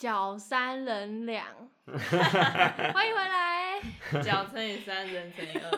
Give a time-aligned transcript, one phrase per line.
[0.00, 1.44] 脚三人两，
[1.84, 3.78] 欢迎回来。
[4.22, 5.70] 脚乘以三，人乘以二。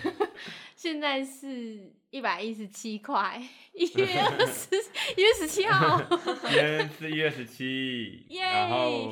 [0.76, 3.42] 现在是一百一十七块，
[3.72, 4.76] 一月二十，
[5.16, 5.98] 一月十七号。
[6.42, 9.10] 今天是一月十七， 耶然后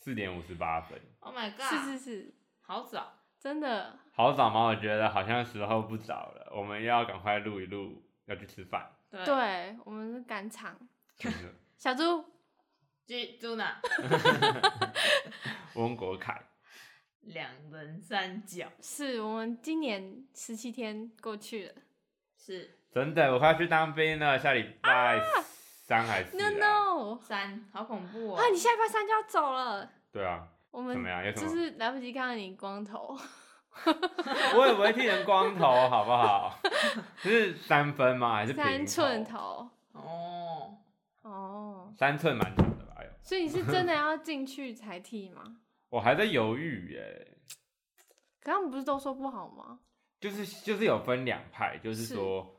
[0.00, 1.62] 四点五十八分，Oh my god！
[1.62, 3.20] 是是是，好早。
[3.38, 3.96] 真的。
[4.12, 4.64] 好早吗？
[4.64, 8.90] 我觉得好像时候不早了，我们要赶快录一录，要去吃饭。
[9.12, 10.76] 对，对，我们是赶场。
[11.78, 12.24] 小猪，
[13.10, 13.80] 记住哪？
[15.74, 16.40] 温国凯，
[17.22, 21.72] 两人三角是我们今年十七天过去了。
[22.38, 25.20] 是真的，我快要去当兵了，下礼拜
[25.82, 28.36] 三还是、No 啊？no，三，好恐怖哦！
[28.36, 29.90] 啊，你下礼拜三就要走了。
[30.12, 33.18] 对啊，我们怎么样有什么就是来不及看到你光头。
[34.54, 36.60] 我也不会剃成光头，好不好？
[37.18, 38.36] 是三分吗？
[38.36, 39.24] 还是三寸？
[39.24, 39.68] 头。
[39.94, 40.78] 哦，
[41.22, 42.54] 哦，三寸蛮
[43.22, 45.58] 所以你是真的要进去才剃吗？
[45.90, 47.36] 我还在犹豫耶。
[48.42, 49.80] 可他们不是都说不好吗？
[50.20, 52.54] 就是就是有分两派，就是是说，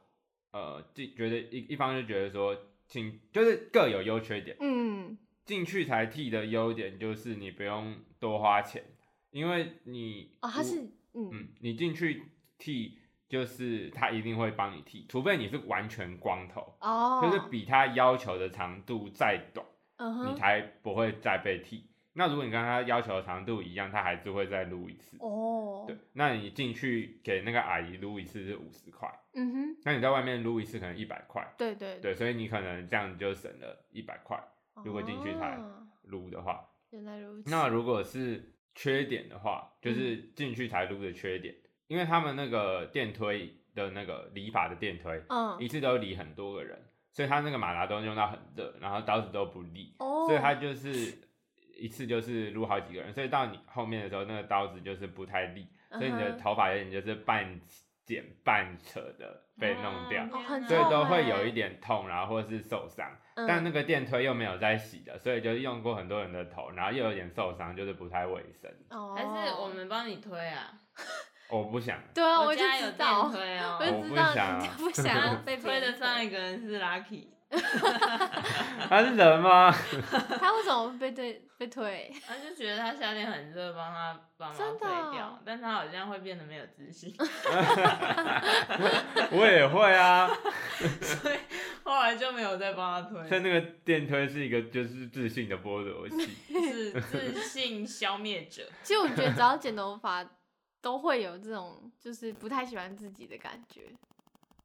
[0.52, 2.56] 呃，进觉得一一方就觉得说
[2.88, 8.84] 请就是各有优缺点，嗯，进去才剃的优点就是你不用多花钱，
[9.32, 10.82] 因为你哦，他是
[11.14, 12.23] 嗯嗯，你进去
[12.58, 19.66] 剃就是他一定会帮你剃，除非你是完全光头，哦，就是比他要求的长度再短，
[20.28, 21.90] 你才不会再被剃。
[22.14, 25.16] 那如果你跟他要求的长度一样，他还是会再撸一次。
[25.22, 34.38] 哦，对，那你进去给那个阿姨撸一次是五十块，嗯哼，那你在外面撸一次可能一百块，对对，对，所以你可能这样就省了一百块
[34.84, 36.68] 如果进去才哦撸的话。
[36.90, 37.50] 原来如此。
[37.50, 41.56] 那如果是缺点的话，就是嗯进去才撸的缺点，
[41.88, 46.78] 因为他们那个电推的那个理发的电推，嗯一次都理很多个人，
[47.11, 50.89] 所以他那个马达都用到很热，然后刀子都不利，哦，所以他就是
[51.77, 57.60] 一次就是撸好几个人，所以到你后面的时候，那个刀子就是不太利，所以你的头发有点就是半
[58.05, 60.26] 剪半扯的被弄掉。
[60.67, 68.72] 所以都会有一点痛，然后或者是受伤，嗯但那个电推又没有在洗的，所以就用过很多人的头，然后又有点受伤，就是不太卫生。
[68.89, 70.72] 哦，还是我们帮你推啊？
[71.52, 73.86] 我不想，对啊，我就家有电知道，推哦我。
[73.86, 77.26] 就不知道想啊你 不 想要 被推的上一个人是 Lucky，
[78.89, 79.72] 他是人吗？
[80.40, 82.11] 他为什么会被推被推？
[82.26, 87.14] 他就觉得他夏天很热，帮他帮忙推掉，但他好像会变得没有自信，
[89.32, 90.30] 我也会啊。
[91.02, 91.38] 所以
[91.84, 96.30] 后来就没有再帮他推所以，那个电推是一个就是自信的剥夺器。
[96.50, 98.64] 是自信消灭者。
[98.84, 100.23] 其实我觉得只要剪头发，
[100.81, 103.83] 都会有这种就是不太喜欢自己的感觉，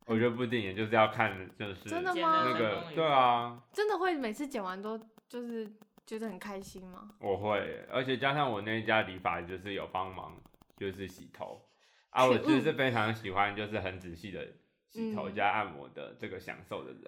[0.06, 5.70] 我觉得不一定，也就是要看就是真的吗那个对啊，真的会每次剪完都就是
[6.06, 7.10] 觉得很开心吗？
[7.20, 10.40] 我会，而且加上我那一家理发就是有帮忙，
[10.76, 11.68] 就是洗头
[12.10, 14.46] 啊，我就是非常喜欢就是很仔细的
[14.88, 17.02] 洗头嗯加按摩的这个享受的人，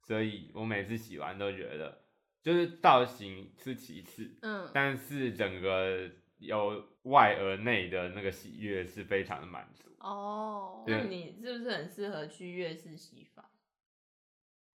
[0.00, 2.02] 所以我每次洗完都觉得，
[2.40, 6.08] 就是造型是其次，嗯，但是整个
[6.38, 9.88] 由外而内的那个喜悦是非常的满足。
[9.98, 13.50] 哦，那你是不是很适合去粤式洗发？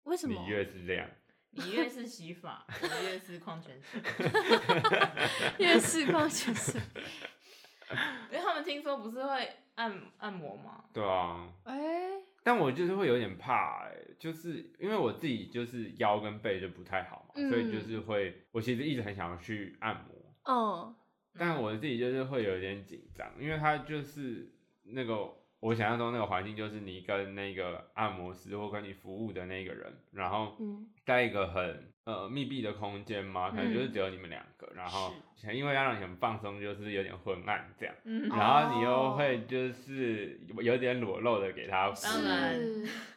[0.04, 0.46] 为什么你？
[0.46, 1.08] 越是这样，
[1.50, 4.00] 你越是洗发，我越是矿泉水，
[5.58, 6.80] 越是矿泉水，
[8.32, 10.84] 因为他们听说不是会按按摩吗？
[10.92, 12.10] 对啊，哎，
[12.42, 20.96] 但我就是会有点怕、欸，就是因为我自己就是腰跟背就不太好嘛，所以就是会，我其实一直很想要去按摩，嗯，
[21.38, 24.52] 但我自己就是会有点紧张，因为他就是
[24.84, 30.88] 那个我想象中那个环境，就是你跟那个按摩师或跟你服务的那个人，然后嗯。
[31.04, 35.12] 在一个很呃密闭的空间嘛，可能就是只有你们两个，然后
[35.52, 37.94] 因为要让你很放松，就是有点昏暗这样，
[38.30, 42.58] 然后你又会就是有点裸露的给他，当然，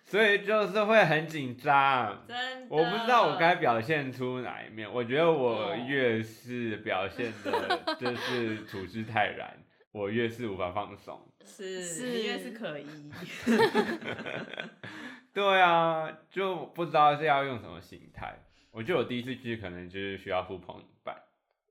[0.03, 2.23] 所以就是会很紧张。
[2.27, 5.75] 真的，我不知道我该表现出哪一面，我觉得我哦。
[5.87, 9.57] 越是表现的 就是处之泰然，
[9.91, 11.19] 我越是无法放松。
[11.45, 12.07] 是是。
[12.07, 12.85] 你越是可疑，
[15.33, 18.37] 对啊，就不知道是要用什么心态。
[18.73, 21.15] 我觉得我第一次去可能就是需要付朋引伴，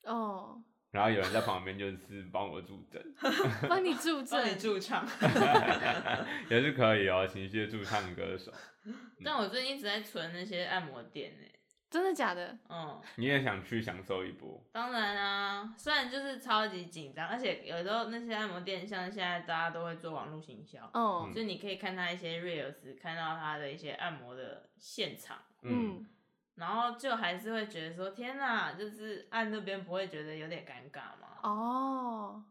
[0.04, 0.62] 哦，
[0.92, 3.02] 然后有人在旁边就是帮我助阵，
[3.68, 5.04] 帮你助帮你阵，驻唱。
[6.48, 8.52] 也是可以哦，情绪助唱歌手。
[9.24, 11.46] 但我最近一直在存那些按摩店呢。
[11.90, 12.56] 真的假的？
[12.70, 14.64] 嗯，你也想去享受一波？
[14.72, 26.06] 当然啊，虽然就是超级紧张，而且有时候那些按摩店，像现在大家都会做网络行销，哦，所以你可以看他一些 reels，看到他的一些按摩的现场，嗯，嗯，
[26.56, 31.28] 然后就还是会觉得说天哪，就是按那边不会觉得有点尴尬吗？
[31.42, 32.44] 哦，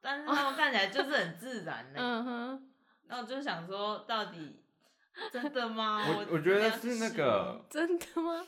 [0.00, 2.70] 但是他们看起来就是很自然呢、 嗯哼，
[3.06, 4.62] 然后我就想说，到底
[5.32, 6.02] 真的吗？
[6.08, 8.44] 我我觉得是那个 真的吗？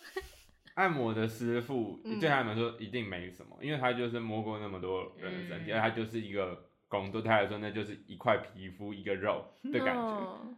[0.75, 10.02] 按摩的师傅嗯对他们来说一定没什么，因为他就是摸过那么多人的身体，嗯而他就是一个工作，对他来说那就是一块皮肤一个肉的感觉。
[10.02, 10.54] 哦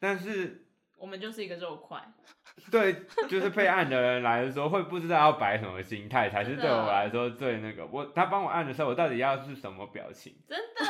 [0.00, 0.67] 但是
[0.98, 1.98] 我们就是一个肉块，
[2.70, 7.86] 对，就是被按的人来说，会不知道要摆什么心态，才是对我来说最那个。
[7.86, 10.34] 我他帮我按的时候，我到底要是什么表情？
[10.48, 10.84] 真的，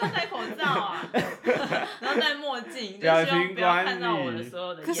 [0.00, 1.04] 要戴口罩啊？
[2.00, 5.00] 然后戴墨镜，就表情管看到我的理所有的眼可是。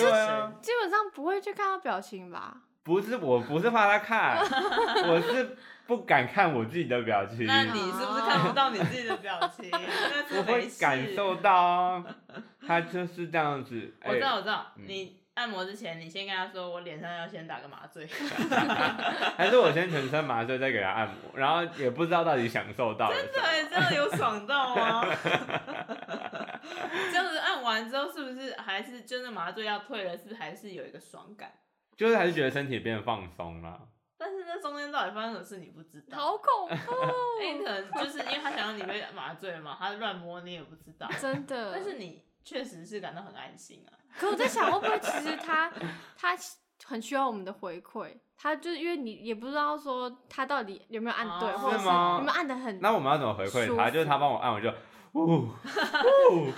[0.60, 2.56] 基本上不会去看到表情吧？
[2.82, 4.38] 不是，我不是怕他看，
[5.06, 5.56] 我是
[5.90, 9.68] 不敢看我自己的表情，那你是不是看不到你自己的表情？
[10.38, 12.04] 我会感受到啊，
[12.64, 13.92] 他就是这样子。
[14.06, 14.66] 我知道，哎我知道。
[14.76, 18.06] 嗯你按摩之前，你先跟他说，我脸上要先打个麻醉。
[19.36, 23.28] 还是我先全身麻醉再给他按摩，然后也不知道到底享受到了什么。
[23.32, 25.04] 对，这样有爽到吗？
[27.10, 30.16] 这样子按完之后，是不是还是真的麻醉要退了？
[30.16, 31.50] 是不是还是有一个爽感？
[31.96, 33.88] 就是还是觉得身体变得放松了。
[34.50, 36.18] 但是那中间到底发生什么事你不知道。
[36.18, 36.74] 好恐怖，
[37.40, 41.08] 哎、你可能就是因为他想要你被麻醉嘛，他乱摸你也不知道。
[41.20, 41.72] 真的。
[41.72, 43.94] 但是你确实是感到很安心啊。
[44.18, 45.70] 可我在想，会不会其实他
[46.16, 46.36] 他
[46.84, 48.16] 很需要我们的回馈？
[48.36, 53.90] 他就是因为你也不知道说他到底有没有按对，哦或者是有没有按的很那我们要怎么回馈他？
[53.90, 54.72] 就是他帮我按，我就
[55.12, 55.24] 呜
[56.32, 56.48] 呜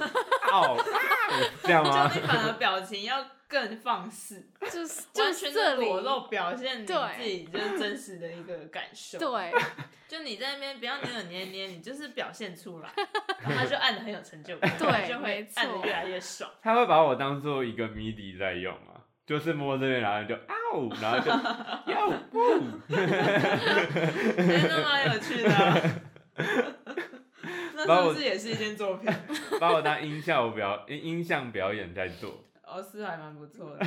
[0.53, 0.77] 嗷，
[1.65, 2.09] 这样吗？
[2.09, 2.21] 就？
[2.21, 5.81] 你反而表情要更放肆，就是就完全是这里。
[5.81, 9.53] 的裸露表现你自己就是真实的一个感受。，对，
[10.09, 12.91] 就你在那边不要扭扭捏捏，你就是表现出来，
[13.43, 16.51] 然后他就按的很有成就感，对就会按的越来越爽。
[16.63, 21.31] 他会把我当做一个谜底在用啊，就是摸这边，然后就嗷，然后就
[21.93, 22.39] 哟呜，
[22.89, 25.81] 真的蛮有趣的啊、
[27.89, 29.11] 那是不是也是一件作品？
[29.61, 32.45] 把我当音效表音音像表演在做。
[32.63, 33.87] 哦，是还蛮不错的。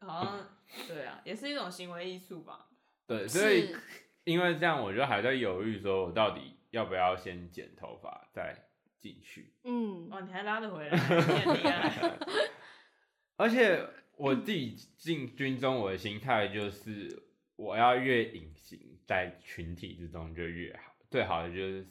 [0.00, 0.48] 好像
[0.86, 2.66] 对啊，也是一种行为艺术吧。
[3.06, 3.74] 对，所以
[4.24, 8.54] 因为这样，我就还在犹豫，说我到底要不要先剪头发再
[9.00, 9.54] 进去。
[9.64, 12.18] 嗯，哦，你还拉得回来，你很厉害。
[13.36, 13.82] 而且
[14.16, 17.22] 我自己进军中，我的心态就是
[17.56, 21.86] 我要越隐形在群体之中就越好，最好的就是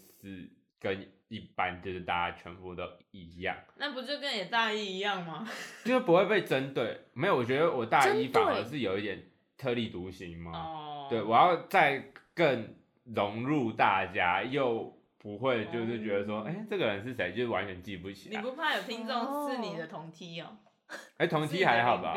[0.80, 5.48] 跟一般就是大家全部都一样，那不就跟你大一一样吗？
[5.84, 7.02] 就是不会被针对。
[7.14, 9.24] 没有，我觉得我大一反而是有一点
[9.58, 10.52] 特立独行嘛。
[10.52, 18.40] 哦，对，我要再更融入大家，又不会就是觉得说，哎、这个人是谁，就是完全记不起来。
[18.40, 20.58] 你不怕有听众是你的同梯哦？
[21.18, 22.16] 哎、同梯还好吧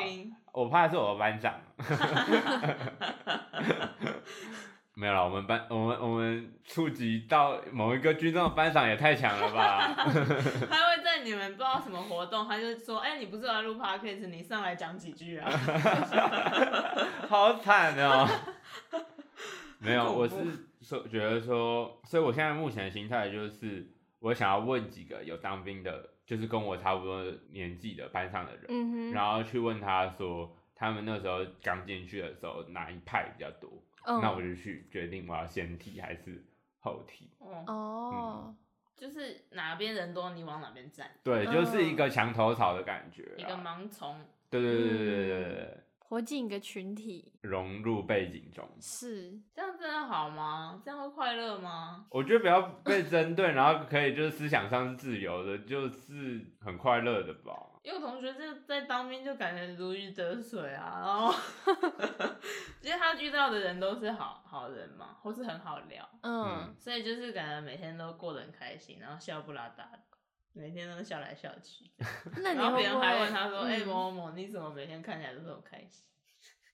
[0.53, 1.61] 我怕是我的班长。
[4.95, 9.95] 没有了，我们班我们我们触及到某一个军中的班长也太强了吧？
[9.97, 15.51] 他会在你们不知道什么活动，他就说：“哎、你不是有来录 podcast，你上来讲几句啊。
[17.29, 18.29] 好惨哦！
[19.79, 20.35] 没有，我是
[20.83, 33.71] 说觉得说，所以我现在目前的心态就是，我想要问几个有当兵的，就是跟我差不多年纪的班上的人，嗯哼，然后去问他说，他们那时候刚进去的时候哪一派比较多，
[34.05, 36.45] 那我就去决定我要先提还是
[36.81, 37.31] 后提。
[37.67, 38.55] 哦，
[38.97, 41.11] 就是哪边人多，你往哪边站。
[41.23, 44.21] 对，就是一个墙头草的感觉，一个盲从。
[44.51, 48.69] 对对对对对对对，活进一个群体，融入背景中。
[48.81, 50.83] 是这样真的好吗？
[50.85, 52.05] 这样会快乐吗？
[52.11, 57.53] 我觉得不要被针对，然后可以就是思想上是自由的，就是很快乐的吧。
[57.83, 61.35] 因为我同学就在当兵，就感觉如鱼得水啊，然后
[62.81, 66.75] 其实他遇到的人都是好好人嘛，或是很好聊，嗯。
[66.79, 70.01] 所以就是感觉每天都过得很开心，然后笑不拉达的，
[70.53, 71.91] 每天都笑来笑去。
[72.43, 72.53] 那。
[72.53, 76.05] 你然后别人还问他说：“哎、嗯某某某，你怎么每天看起来都这么开心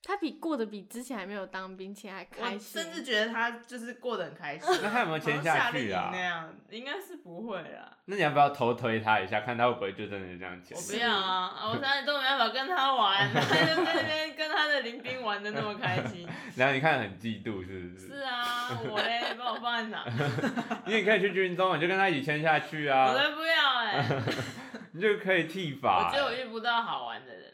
[0.07, 4.79] 他比过得比之前还没有当兵前还？”我开心，甚至觉得他就是过得很开心。
[4.81, 6.17] 那他有没有签好像夏令营下去啊那？
[6.19, 7.91] 样应该是不会啦。
[8.05, 10.81] 那你要不要偷推他一下，看他会不会就真的这样签我？
[10.81, 11.53] 不要啊！
[11.59, 16.25] 啊我现在都没办法跟他玩，他就在那边跟他的林兵玩的那么开心。
[16.55, 18.07] 然后你看很嫉妒是不是？
[18.07, 20.05] 是啊，我嘞，把我放在哪？
[20.87, 24.05] 你也可以去军中，你就跟他一起签下去啊我啊，才不要哎、
[24.93, 27.53] 你就可以剃发我发、觉得我遇不到好玩的人。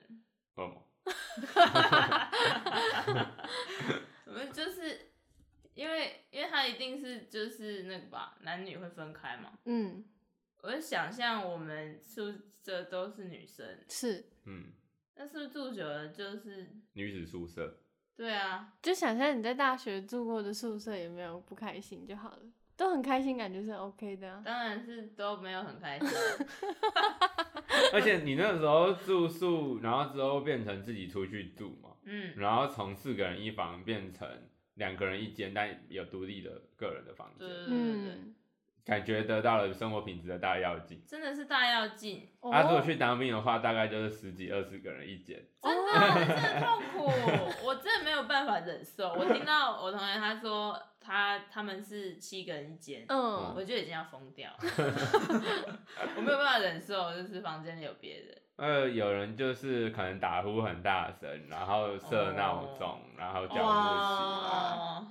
[1.06, 1.12] 哦，
[4.26, 5.12] 我们就是
[5.74, 9.58] 因为，因为他一定是就是那个吧，男女会分开嘛。
[9.66, 10.04] 嗯
[10.62, 12.34] 我就想象我们宿
[12.64, 14.72] 舍都是女生，是嗯，
[15.16, 16.70] 那是不是住久了就是？
[16.94, 17.80] 女子宿舍。
[18.16, 22.40] 对啊，就想象你在大学住过的宿舍有没有不开心就好了，
[22.76, 24.42] 都很开心，感觉是 OK 的、啊。
[24.44, 26.08] 当然是都没有很开心。
[27.94, 34.28] 而且你那个时候住宿，然后之后变成自己出去住嘛，嗯，然后从四个人一房变成
[34.76, 38.36] 两个人一间，但有独立的个人的房间，对对对对对，嗯，
[38.86, 41.04] 感觉得到了生活品质的大要进。
[41.08, 45.44] 真的是大要进，哦他、如果去当兵的话，大概就是十几二十个人一间。
[45.62, 47.06] 真的真的痛苦，
[47.66, 49.10] 我真的没有办法忍受。
[49.14, 54.50] 我听到我同学他说他他们是七个人一间，嗯，我就已经要疯掉，
[56.16, 58.38] 我没有办法忍受，就是房间里有别人。
[58.56, 65.08] 呃，有人就是可能打呼很大声，然后设闹钟，然后叫不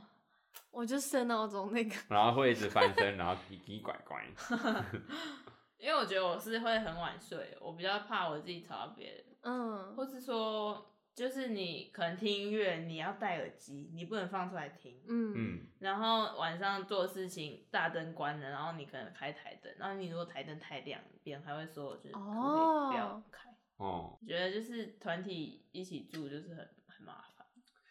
[0.70, 4.24] 我就设闹钟那个，然后会一直翻身，然后奇奇怪怪。
[5.76, 14.98] 因为我觉得我是会很晚睡，我比较怕我自己吵到别人，嗯，或是说，就是你可能听音乐，你要戴耳机，你不能放出来听。
[15.08, 23.50] 嗯嗯，然后晚上做事情，大灯关了，然后你可能开台灯，然后你如果台灯太亮，别人还会说，就是可不可以不要开？
[23.76, 27.46] 哦，我觉得就是团体一起住就是很很麻烦。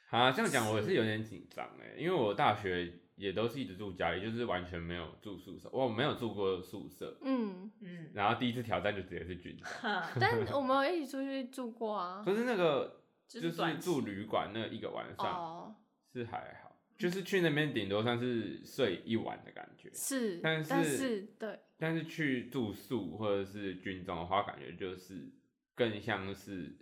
[0.10, 7.18] 啊，这样讲我是有点紧张哎，因为我大学也都是一直住家里，就是完全没有住宿舍，我没有住过宿舍。
[7.22, 12.24] 嗯，嗯，然后第一次挑战就直接是军长， 但我们有一起出去住过啊。
[12.26, 13.01] 可是那个
[13.40, 15.76] 就是住旅馆那一个晚上哦，
[16.12, 25.32] 是还好，就是去那边顶多算是睡一晚的感觉，是，但是但是对，但是去住宿或者是军中的话，感觉就是
[25.76, 26.78] 更像是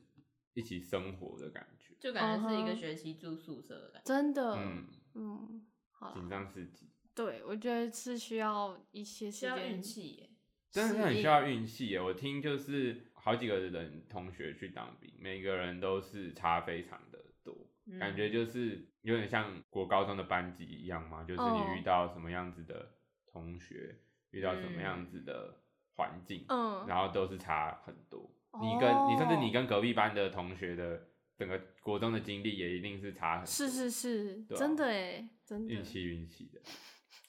[0.53, 4.07] 一起生活的感觉，就感觉是一个学期住宿舍的感觉。
[4.07, 10.29] 真的，嗯，嗯，好紧，张刺激，对，我觉得是需要一些时间需要运，气耶，
[10.71, 12.01] 真的是很需要运气耶。
[12.01, 22.91] 我听就是好几个人同学去当兵，每个人都是差非常的多，嗯感觉就是有点像国高中的班级一样嘛，就是哦你遇到什么样子的
[23.31, 23.95] 同学，
[24.31, 25.61] 遇到什么样子的
[25.95, 28.29] 环境，嗯，然后都是差很多。
[28.61, 31.07] 你跟你甚至你跟隔壁班的同学的
[31.37, 33.45] 整个国中的经历也一定是差很多。
[33.45, 36.59] 是是是，啊真的哎，真的运，气运气的，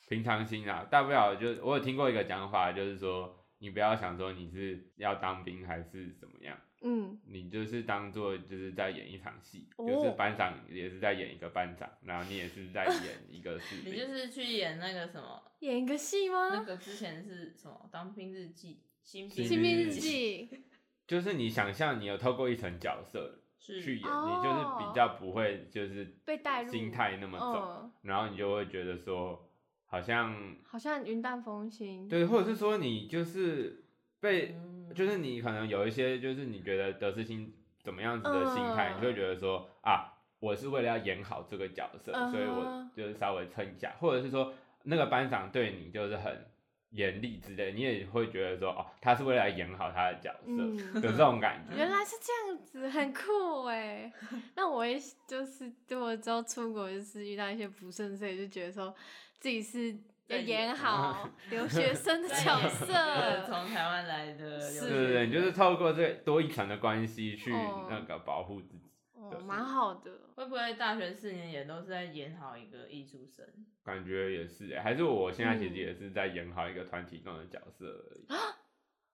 [0.09, 14.07] 平常心啊，大不了就我有听过一个讲法，就是说你不要想说你是要当兵还是怎么样，嗯，你就是当做就是在演一场戏，哦就是班长也是在演一个班长，然后你也是在演一个士你，就。
[14.07, 16.65] 是去演那个什么， 演一个戏吗那？
[16.65, 20.49] 个之前是什么《当兵日记》新兵新兵日兵日记，
[21.07, 29.50] 就是你想象你有透过一层角色去演，哦你就是比较不会就是被带入心态那么重，嗯，然后你就会觉得说
[29.91, 33.85] 好像好像云淡风轻，对，或者是说你就是
[34.21, 44.55] 被，嗯就是你可能有一些就是你觉得得失心怎么样子的心态，嗯你就会觉得说啊，我是为了要演好这个角色，嗯所以我就是稍微撑一下，或者是说
[44.85, 46.47] 那个班长对你就是很
[46.91, 51.75] 严厉之类，你也会觉得说哦，他是为了演好他的角色嗯，的这种感觉。
[51.79, 54.13] 原来是这样子，很酷哎。
[54.57, 58.93] 那我也就是，如果之后出国，就是遇到一些不顺遂，就觉得说
[59.41, 59.93] 自己是
[60.27, 62.87] 要演演好 留学生的角色。
[63.49, 70.13] 从台湾来的是你就是透过这多一层的关系去哦那个保护自己，哦，蛮好的。
[70.37, 73.45] 会不会大学四年也都是在演好一个艺术生？
[73.83, 78.27] 感觉也是欸，还是我现在其实嗯也是在演好一个团体中的角色而已。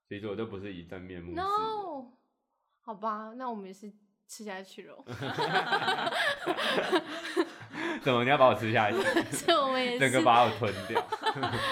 [0.09, 1.40] 其实我都不是以真面目示。
[1.40, 2.12] No，
[2.83, 3.92] 好吧，那我们也是
[4.28, 5.04] 吃下去了。
[8.02, 8.97] 怎么你要把我吃下去？
[9.35, 11.05] 所以我们也是整个把我吞掉。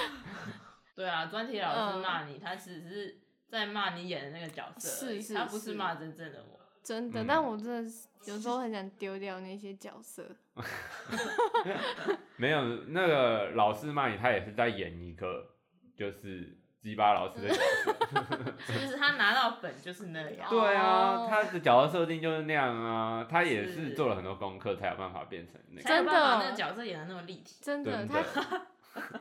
[0.94, 3.18] 对啊，专题老师嗯骂你，他只是
[3.48, 6.60] 在骂你演的那个角色是是他不是是骂真正的我。
[6.82, 10.24] 真的，嗯但我真的是有时候很想丢掉那些角色。
[12.36, 15.46] 没有那个老师骂你，他也是在演一个
[15.96, 17.94] 就是鸡巴老师的角色。
[18.68, 20.50] 就是他拿到本就是那样。
[20.50, 25.88] 对啊哦，他的角色设定就是那样啊，他也是是做了很多功课才有办法变成那个。
[25.88, 27.56] 真的那个角色演的那么立体。
[27.62, 28.22] 真的，他，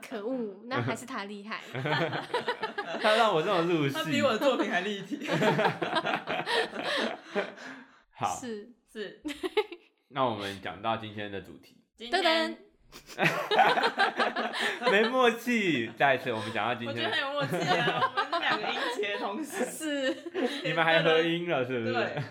[0.02, 1.62] 可恶，那还是他厉害。
[3.02, 3.94] 他让我这么入戏。
[3.94, 5.26] 他比我的作品还立体。
[8.12, 9.22] 好，是，是，
[10.10, 12.58] 那我们讲到今天的主题，噔今天噔，
[14.92, 15.92] 没默契。
[15.98, 19.66] 再一次，我们讲到今天我觉得天很，有默契啊，我们是两个音节同时。
[19.66, 20.16] 是，
[20.64, 22.22] 你们还合音了，是不是对？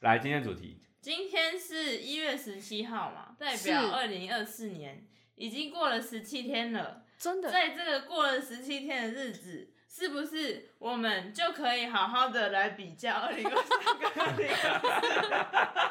[0.00, 7.02] 来，今天主题，今天是一月十七号嘛，代是表二零二四年已经过了十七天了。
[7.18, 15.87] 真的，在这个过了十七天的日子，是不是我们就可以好好的来比较二零二三跟二零二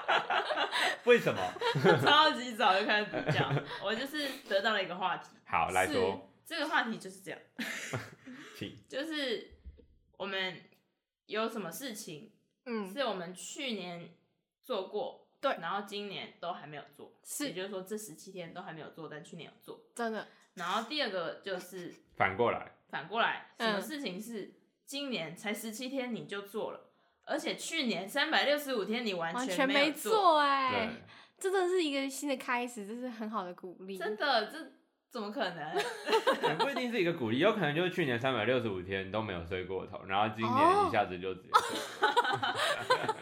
[1.07, 1.41] 为什么？
[1.81, 1.97] 四？
[2.05, 3.49] 超级早就开始比较，
[3.83, 5.29] 我就是得到了一个话题。
[5.45, 7.39] 好，来说，这个话题就是这样，
[8.55, 8.77] 请。
[8.89, 9.51] 就是
[10.17, 10.61] 我们
[11.25, 12.33] 有什么事情
[12.65, 14.09] 嗯，是我们去年
[14.61, 15.55] 做过，对。
[15.61, 17.45] 然后今年都还没有做，是。
[17.47, 19.79] 也就是说这十七天都还没有做，但去年有做。
[19.95, 24.51] 真的，然后第二个就是反过来，反过来，什么嗯事情是
[24.85, 26.86] 今年才十七天你就做了，
[27.27, 31.03] 而且去年三百六十五天你完完全全没做，哎、对，
[31.37, 33.97] 这真的是一个新的开始，这是很好的鼓励。
[33.97, 34.57] 真的这
[35.11, 35.75] 怎么可能？
[36.43, 41.77] 也不一定是一个鼓励，有可能就是去年三百六十五天都没有睡过头，然后今哦年一下子就直接睡。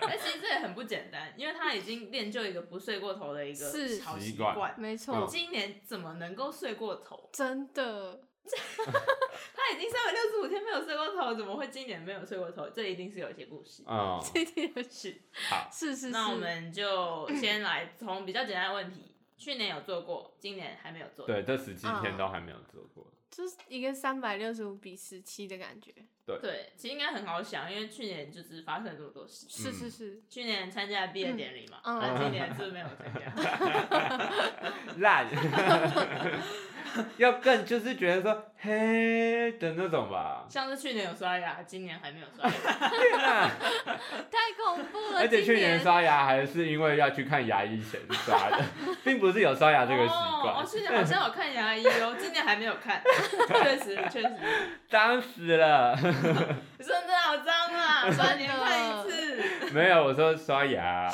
[0.02, 3.66] 但 其实这也很不简单，因为他已经练就一个不睡过头的一个
[4.04, 4.74] 好习习惯惯。
[4.78, 7.30] 没错，嗯今年怎么能够睡过头？
[7.34, 8.20] 真的
[9.56, 12.70] 他已经三百六十五天没有睡过头，怎么会今年没有睡过头？
[12.70, 13.84] 这一定是有一些故事。
[13.88, 16.10] 嗯， 这点是，好，是是是。
[16.10, 21.26] 那我们就先来从比较简单的问题，去年有做过，今年还没有做。
[21.26, 23.12] 对，这十七天嗯都还没有做过。
[23.32, 25.92] 就是一个三百六十五比十七的感觉。
[26.26, 29.46] 对对，其实应该很好想，因为去年就是发生了这么多事。
[29.50, 33.34] 是是嗯是，去年参加毕业典礼嘛，嗯那、今年是不是没有参加？
[34.98, 35.28] 烂，
[37.18, 40.46] 要更就是觉得说嘿的那种吧。
[40.50, 42.90] 像是去年有刷牙，今年还没有刷牙。
[42.90, 43.50] 天哪！
[44.32, 45.20] 太恐怖了。
[45.20, 48.64] 而且去年刷牙还是因为要去看牙医前刷的，
[49.04, 50.66] 并不是有刷牙这个习哦，惯哦，。
[50.66, 53.02] 去年好像有看牙医哦， 今年还没有看。
[53.48, 54.32] 确实，确实，
[54.90, 55.96] 脏死了。
[55.96, 58.12] 真的好脏啊！
[58.12, 59.74] 三年看一次。
[59.74, 61.12] 没有，我说刷牙。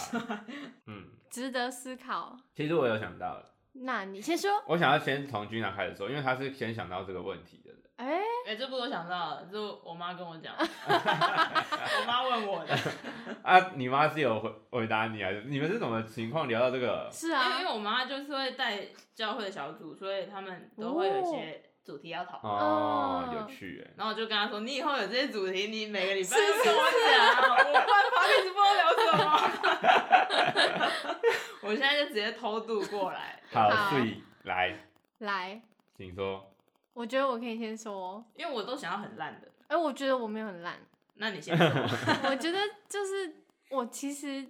[0.88, 2.36] 嗯，值得思考。
[2.56, 4.52] 其实我有想到了，那你先说。
[4.68, 8.12] 我想要先从君长开始说，因为他是先想到这个问题的人。
[8.12, 12.76] 哎、哎、这不是我想到的，这是我妈跟我讲， 我妈问我的，
[13.44, 17.10] 啊，你妈是有回回答你啊你们是怎么情况聊到这个？
[17.12, 18.80] 是啊因为，我妈就是会带
[19.14, 22.54] 教会的小组，所以他们都会有一些主题要讨论。
[22.54, 23.92] 哦，嗯有趣哎。
[23.98, 29.22] 然后我就跟她说，你以后有这些主题，你每个礼拜是都跟我讲，我不然 p 直播聊什么。
[31.64, 34.76] 我现在就直接偷渡过来，好，好所以来，
[35.20, 35.62] 来，
[35.96, 36.51] 请说。
[37.02, 38.24] 我觉得我可以先说。
[38.36, 39.48] 因为我都想要很烂的。
[39.68, 40.76] 哎、我觉得我没有很烂。
[41.16, 41.66] 那你先说。
[42.30, 43.38] 我觉得就是
[43.72, 44.46] 我其实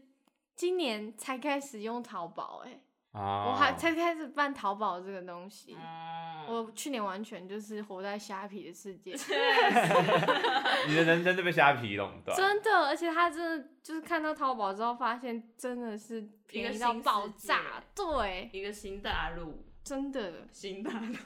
[0.54, 2.82] 今年才开始用淘宝、哎、
[3.14, 5.76] 啊，我还才开始办淘宝这个东西。
[5.76, 9.12] 哦，我去年完全就是活在虾皮的世界，
[10.88, 12.36] 你的人生就被虾皮垄断。
[12.36, 21.13] 真的，而且他真的就是看到淘宝之后，发现真的是便宜到爆炸，对，一个新大陆，真的新大陆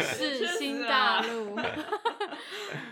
[0.00, 1.56] 是新啊大陆，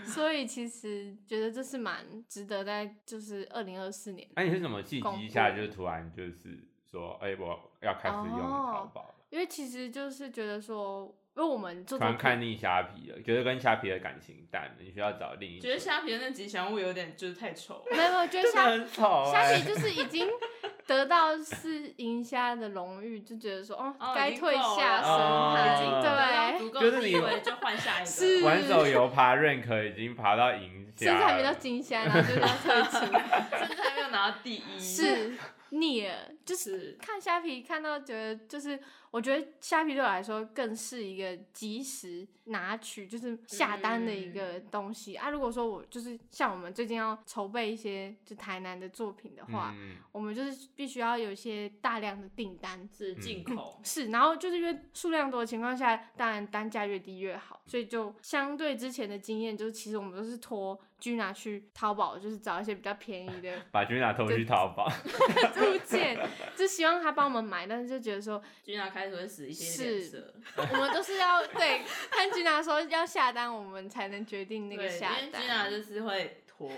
[0.04, 6.58] 所以其实觉得这是蛮值得在就是二零二四年，那、你是什么契机下，就是突然就是
[6.90, 9.14] 说，哎、我要开始用淘宝了？
[9.30, 17.84] 因为其实就是觉得说，因为我们做突然，看腻虾皮了，觉得跟虾皮的感情淡了，你需要找另一觉得个虾皮的那吉祥物有点就是太丑。
[17.90, 19.60] 没有，没有觉得虾很丑、虾欸。
[19.60, 20.26] 皮就是已经
[20.88, 25.10] 得到是赢虾的荣誉，就觉得说，哦哦，该退下了神
[25.54, 28.06] 坛，哦得到对，足够就是你地位就换下一个。
[28.06, 32.90] 是玩手游爬 rank 已经爬到赢甚至还没到，金虾，然后就要退出，
[33.58, 34.80] 甚至还没有拿到第一。
[34.80, 35.36] 是
[35.70, 45.28] 腻了，就是是，看虾皮看到觉得就是，我觉得虾皮对我来说更是一个及时拿取就是下单的一个东西、啊。
[45.28, 52.88] 如果说我就是像我们最近要筹备一些就台南的作品的话，嗯，我们就是必须要有一些大量的订单。
[52.96, 53.76] 是进口。
[53.82, 66.16] 是，然后就是因为数量多的情况下，当然单价越低越好，所以就相对之前的经验，就是其实我们都是托居拿去淘宝，就是找一些比较便宜的 把君娜拖去淘宝，物件，
[66.54, 70.34] 就希望他帮我们买，但是就觉得说，君娜开始会死一些脸是色，
[70.72, 75.70] 我们都是要对看君拿说要下单，我们才能决定那个下为君娜单。
[75.72, 76.68] 就是会拖，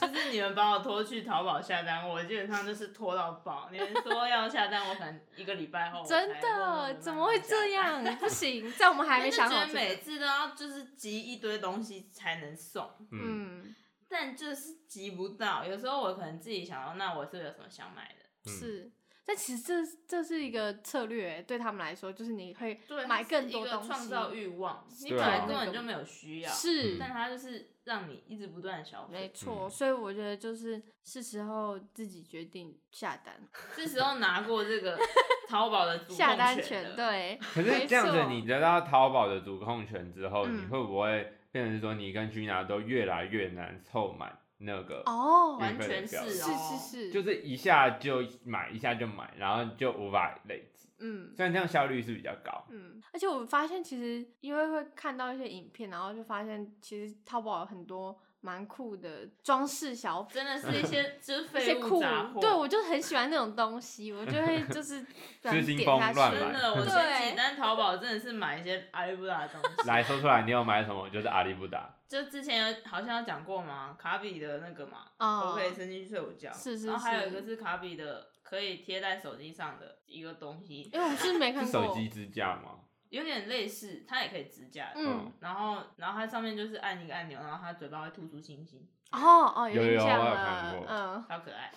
[0.00, 3.68] 就是你们把我拖去淘宝下单，我基本上就是拖到爆。
[3.70, 7.70] 你们说要下单，我可能一个礼拜后才真的怎么会这？
[7.70, 8.04] 样？
[8.16, 9.48] 不 行，在我们还没想。
[9.68, 13.74] 每次都要就是集一堆东西才能送，嗯，嗯，
[14.08, 15.64] 但就是集不到。
[15.64, 18.24] 有时候我可能自己想到，那我是有什么想买的？
[18.46, 18.92] 嗯是。
[19.22, 19.74] 但其实这
[20.08, 33.34] 这是一个策略，对他们来说，就是你会对，买更多东西，创造欲望，你本来根本就没有需要，是，但他就是让你一直不断的消费，没错，嗯所以我觉得就是是时候自己决定下单，
[33.74, 34.98] 是时候拿过这个
[35.48, 45.02] 淘宝的主控下单权对，可是这样子，你得到淘宝的主控权之后，嗯你会不会变成说你跟 Gina 都越来越难凑满那个？
[45.06, 50.69] 哦，完全是是哦，是是，就是一下就买，一下就买，然后就无法累积。
[51.00, 51.32] 嗯。
[51.36, 65.00] 虽然这样效率是比较高，嗯，而且我发现其实因为会看到一些影片，然后就发现其实淘宝有很多蛮酷的装饰小品，真的是一些 就是一废物些酷杂货，对我就很喜欢那种东西，我就会就是
[65.42, 69.88] 不然失心点下去疯真的，我 前对几单淘宝真的是买一些阿里不达的东西。
[69.88, 71.08] 来说出来，你有买什么？
[71.10, 71.96] 就是阿里不达。
[72.08, 76.50] 就之前有好像有讲过嘛，卡比的那个嘛，哦我可以伸进去睡午觉。
[76.52, 82.80] 是是然后还有一个是卡比的，可以贴在手机上的一个东西，因为我是没看过，是手机支架吗？
[83.10, 84.92] 有点类似，它也可以支架。
[84.96, 91.72] 嗯，然后，然后它上面就是按一个按钮，然后它嘴巴会吐出星星，哦哦，有印象有我有了看过嗯，好可爱。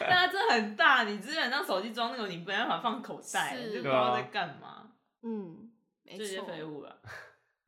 [0.00, 4.92] 但它真的很大，你基本上手机装那个，你没办法放口袋，是就不知道在干嘛。
[5.22, 5.70] 嗯，
[6.02, 6.98] 没这些，废物了，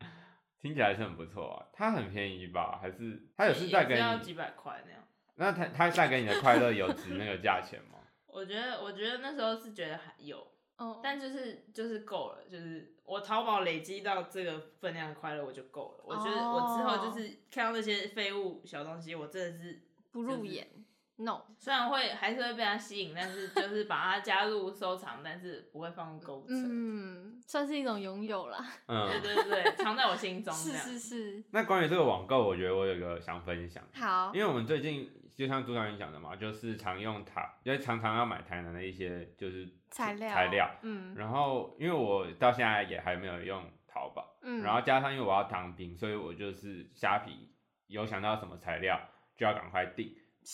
[0.63, 1.67] 听起来是很不错啊。
[1.71, 2.79] 它很便宜吧？
[2.81, 4.01] 还是它也是也带给你？
[4.01, 5.04] 只要几百块那样。
[5.37, 7.99] 那他他带给你的快乐有值那个价钱吗？
[8.27, 10.45] 我觉得，我觉得那时候是觉得还有，
[10.79, 16.05] 哦，但就是就是够了，就是我淘宝累积到这个分量的快乐我就够了。
[16.05, 20.67] 我觉得我之后哦就是看到那些废物小东西，我真的是不入眼
[21.17, 26.55] ，no，虽然会还是会被它吸引，但是就是把它加入收藏，但是不会放入购物车。
[26.57, 30.99] 嗯，算是一种拥有啦，对嗯，对对，藏在我心中 这是。
[30.99, 47.51] 是是，那关于这个网购，我觉得我有一个想分享，好因，为我们最近就像朱导演讲的嘛，就是常用它，因为常常要买台南的一些就是材料材料，嗯然后因为我到现在也还没有用淘宝，嗯，然后加上因为我要当兵，所以我就是虾皮
[47.89, 49.01] 有想到什么材料
[49.37, 50.07] 就要赶快订，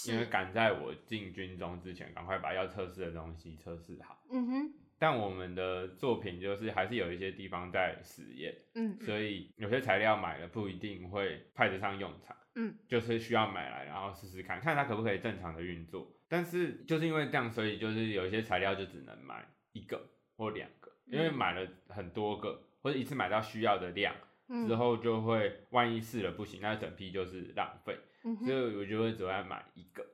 [0.09, 4.19] 因为，赶在我进军中之前，赶快把要测试的东西测试好。
[4.31, 16.11] 嗯哼，但我们的作品就是还是有一些地方在实验，嗯所以有些材料买了不一定会派得上用场，嗯，就是需要买来然后试试看，看它可不可以正常的运作。
[16.29, 24.15] 但是就是因为这样，所以就是有一些材料就只能买一个或两个，因为嗯买了很多个或者一次买到需要的量
[24.49, 30.07] 嗯之后，就会万一试了不行，那整批就是浪费，嗯所以，我就会只会买一个。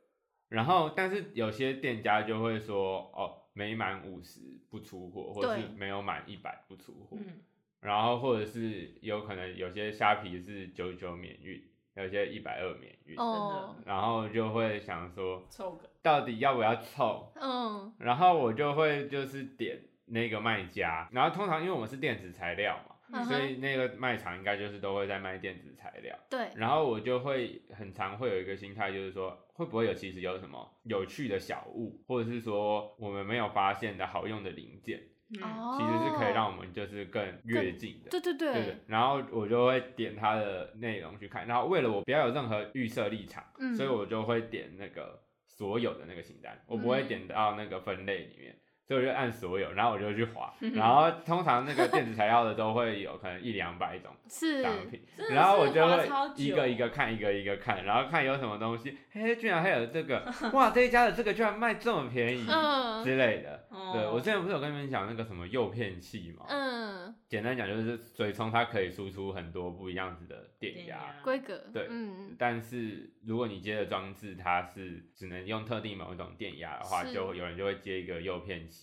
[0.49, 7.17] 然后，但是有些店家就会说，哦，没满五十不出货，或者是没有满一百不出货。
[7.19, 7.41] 嗯，
[7.81, 11.61] 然后或者是有可能有些虾皮是九九免运，
[11.97, 15.89] 有些一百二免运，哦，然后就会想说凑个。
[16.03, 17.93] 到底要不要凑，嗯。
[17.99, 35.39] 然后我就会就是点那个卖家，然后通常因为我们是电子材料嘛，嗯所以那个卖场应该就是都会在卖电子材料，对，然后我就会很常会有一个心态，就是说会不会有其实有什么有趣的小物，或者是说我们没有发现的好用的零件，其
[35.87, 38.11] 实是可以让我们就是更越境的。
[38.11, 38.53] 对对对。
[38.53, 43.75] 对，然后我就会点它的内容去看，然后为了我不要有任何预设立场，嗯。
[43.75, 47.09] 所以我就会点那个所有的那个清单，我不会嗯。
[47.09, 48.57] 点到那个分类里面，
[48.87, 63.67] 所以我就按所有，然后我就去划，然后通常那个电子材料的都会有可能一两百种 是，商品，然后我就会一个一个看，一个一个看，然后看有什么东西，嘿，居然还有这个， 哇，这一家的这个居然卖这么便宜嗯之类的。
[63.71, 66.47] 哦对我之前不是有跟你们讲那个什么诱骗器吗？
[66.49, 78.76] 嗯，简单讲就是水冲它可以输出很多不一样子的电压，规格，对嗯，但是如果你接的装置它是只能用特定某一种电压的话，是就有人就会接一个诱骗器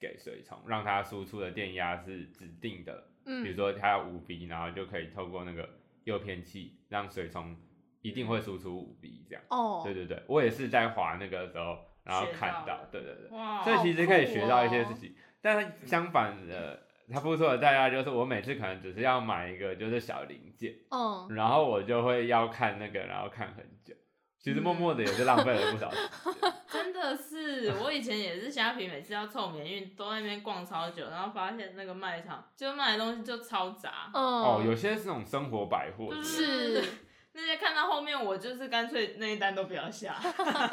[0.00, 5.68] 给水冲，让它输出的电压是指定的，嗯，比如说它要五 B，然后就可以透过那个
[6.04, 7.56] 诱骗器让水冲
[8.02, 9.44] 一定会输出五 B 这样。
[9.50, 13.36] 哦，对对对，我也是在滑那个时候，然后看到到，对对对。
[13.36, 23.94] 哇，所以其实可以学到一些哦事情，但是相反的，它付出的代价就是我每次可能只是要买一个就是小零件，嗯，然后我就会要看那个，然后看很久，
[24.38, 26.52] 其实默默的也是浪费了不少时间。
[26.70, 36.82] 真的是，我以前也是虾皮，每次要凑免运都在那边逛超久，然后发现那个卖场就卖的东西就超杂，嗯，哦，有些是那种生活百货是，
[37.32, 40.16] 那些看到后面我就是干脆那一单都不要下，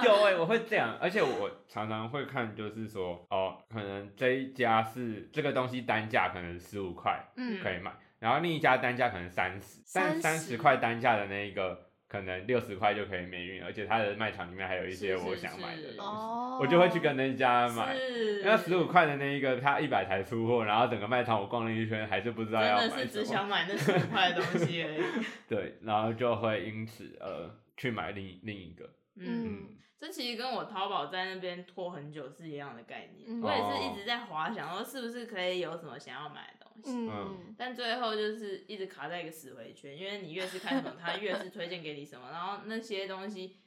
[0.03, 17.95] 有哎、我会这样，而且我常常会看，就是说，哦，可能这一家是这个东西单价可能十五块嗯，可以买，然后另一家单价可能三十，但三30十块单价的那一个可能六十块就可以免运，而且它的卖场里面还有一些我想买的东西，哦，我就会去跟那家买。
[17.95, 23.35] 是那十五块的那一个，它一百才出货，然后整个卖场我逛了一圈，还是不知道要真的是只买什么。
[23.35, 25.03] 想买那十五块的东西而已。
[25.49, 28.85] 对，然后就会因此呃去买另另一个。
[29.17, 33.27] 嗯，嗯这其实跟我淘宝在那边拖很久是一样的概念。
[33.27, 37.07] 嗯我也是一直在滑，想说是不是可以有什么想要买的东西。
[37.09, 43.57] 嗯但最后就是一直卡在一个死回圈，因为你越是看什么，他 越是推荐给你什么，然后那些东西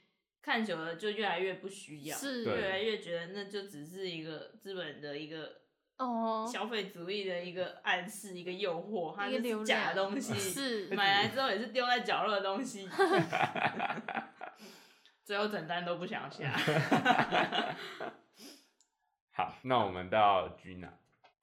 [0.42, 5.62] 看久了就越来越不需要，是越来越觉得那就只是一个资本的一个
[5.96, 12.88] 哦，消费主义的一个暗示，一个诱惑，它是假的东西，是买来之后也是丢在角落的东西，
[15.24, 16.50] 最后整单都不想下。
[19.32, 20.90] 好，那我们到 Gina。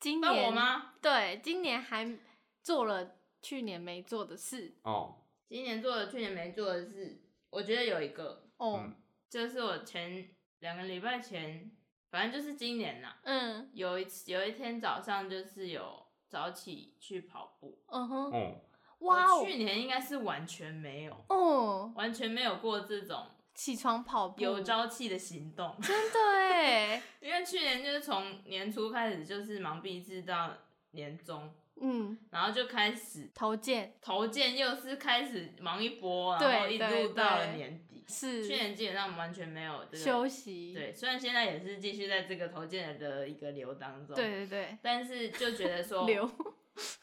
[0.05, 0.93] 那今年我吗？
[1.01, 2.17] 对，今年还
[2.61, 4.75] 做了去年没做的事。
[4.83, 5.15] 哦，
[5.47, 8.95] 今年做了，去年没做的事，我觉得有一个，哦，嗯。
[9.29, 11.71] 就是我前两个礼拜前，
[12.09, 13.69] 反正就是今年啦、嗯。
[13.73, 17.83] 有一次有一天早上就是有早起去跑步。
[17.87, 18.61] 嗯哼，哦，
[18.99, 19.39] 哇哦。
[19.39, 24.43] 我去年应该是完全没有，哦，完全没有过这种起床跑步。
[24.43, 25.75] 有朝气的行动。
[25.81, 30.55] 真的哎， 因为去年就是从年初开始就是忙毕制到
[30.91, 33.95] 年终，嗯，然后就开始投件。
[34.01, 38.03] 投件，又是开始忙一波，对然后一路到了年底。
[38.07, 38.45] 是。
[38.45, 46.29] 去年基本上完全没有这个休息，对，虽然现在也是继续在这个投件的一个流当中，，对对对，但是就觉得说， 流，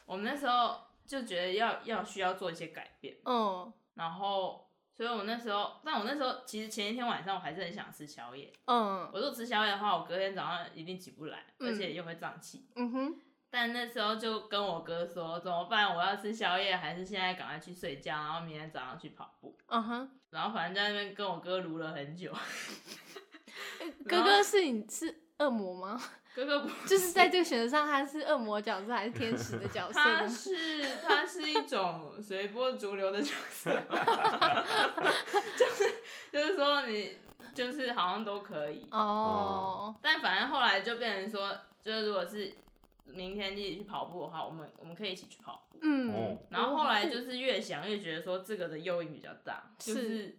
[0.05, 3.73] 我们那时候就觉得要要需要做一些改变，嗯。
[3.95, 4.62] 然后，
[4.95, 12.67] 所以我那时候，但我那时候其实前一天晚上我还是很想吃宵夜，嗯我如果吃宵夜的话，我隔天早上一定起不来，嗯而且又会胀气。
[12.75, 13.15] 嗯哼，
[13.49, 15.95] 但那时候就跟我哥说怎么办？
[15.95, 19.57] 我要吃宵夜，还是现在赶快去睡觉，然后明天早上去跑步？
[19.67, 22.31] 嗯哼，然后反正在那边跟我哥撸了很久。
[24.07, 26.01] 哥哥是你是恶魔吗？
[26.35, 30.27] 哥哥不就是在这个选择上，他是恶魔角色还是天使的角色他？
[30.27, 33.69] 是他是一种随波逐流的角色，
[35.57, 35.93] 就是
[36.31, 37.17] 就是说你
[37.53, 42.51] 就是好像都可以，哦，但反正后来就变成说，就是如果是
[43.05, 45.77] 明天一起去跑步的话，我们我们可以一起去跑步。
[45.81, 50.37] 嗯哦，然后后来就是越想越觉得说这个的诱因比较大，就是是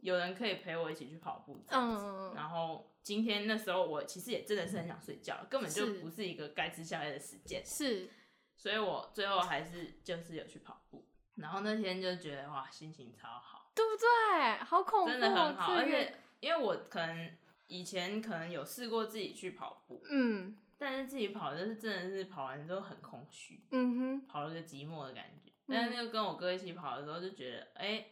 [0.00, 2.06] 有人可以陪我一起去跑步这样子。
[2.06, 8.08] 嗯，然后今天那时候我其实也真的是很想睡觉，根本就不是一个该吃宵夜的时间，是，
[8.56, 11.06] 所以我最后还是就是有去跑步。
[11.36, 14.64] 然后那天就觉得哇，心情超好，对不对？
[14.64, 17.30] 好恐怖，真的很好，而且因为我可能
[17.66, 25.50] 以前可能有试过自己去跑步，嗯但是自己跑就是真的是跑完之后很空虚，嗯哼，跑了个寂寞的感觉。
[25.66, 28.06] 嗯但是又跟我哥一起跑的时候，就觉得哎、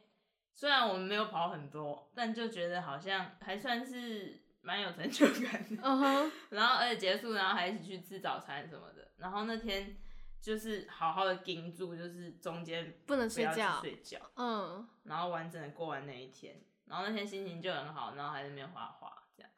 [0.54, 5.82] 虽然我们没有跑很多，但就觉得好像还算是蛮有成就感的。
[5.82, 9.08] 嗯哼， 然后而且结束，然后还一起去吃早餐什么的。
[9.18, 9.96] 然后那天
[10.40, 16.60] 就是好好的盯住，就是中间不能不要去睡觉，睡觉，嗯，然后完整的过完那一天。
[16.86, 19.50] 然后那天心情就很好，然后还在那边画画，这样，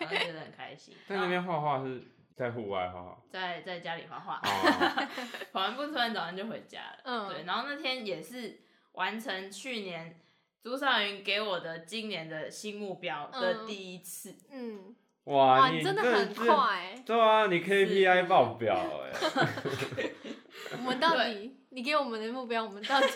[0.00, 0.94] 然后觉得很开心。
[1.06, 2.02] 在那边画画是
[2.36, 3.22] 在户外画画。
[3.30, 5.08] 在在家里画画，哦，
[5.52, 6.98] 跑完步吃完早餐就回家了。
[7.04, 8.60] 嗯对，然后那天也是
[8.92, 10.20] 完成去年
[10.62, 14.34] 朱少云给我的今年的新目标的嗯第一次。
[14.50, 14.94] 嗯，
[15.24, 19.12] 哇，哇，你你真的很这快，对啊，你 KPI 爆表哎，
[20.76, 23.06] 我们到底，你给我们的目标，我们到底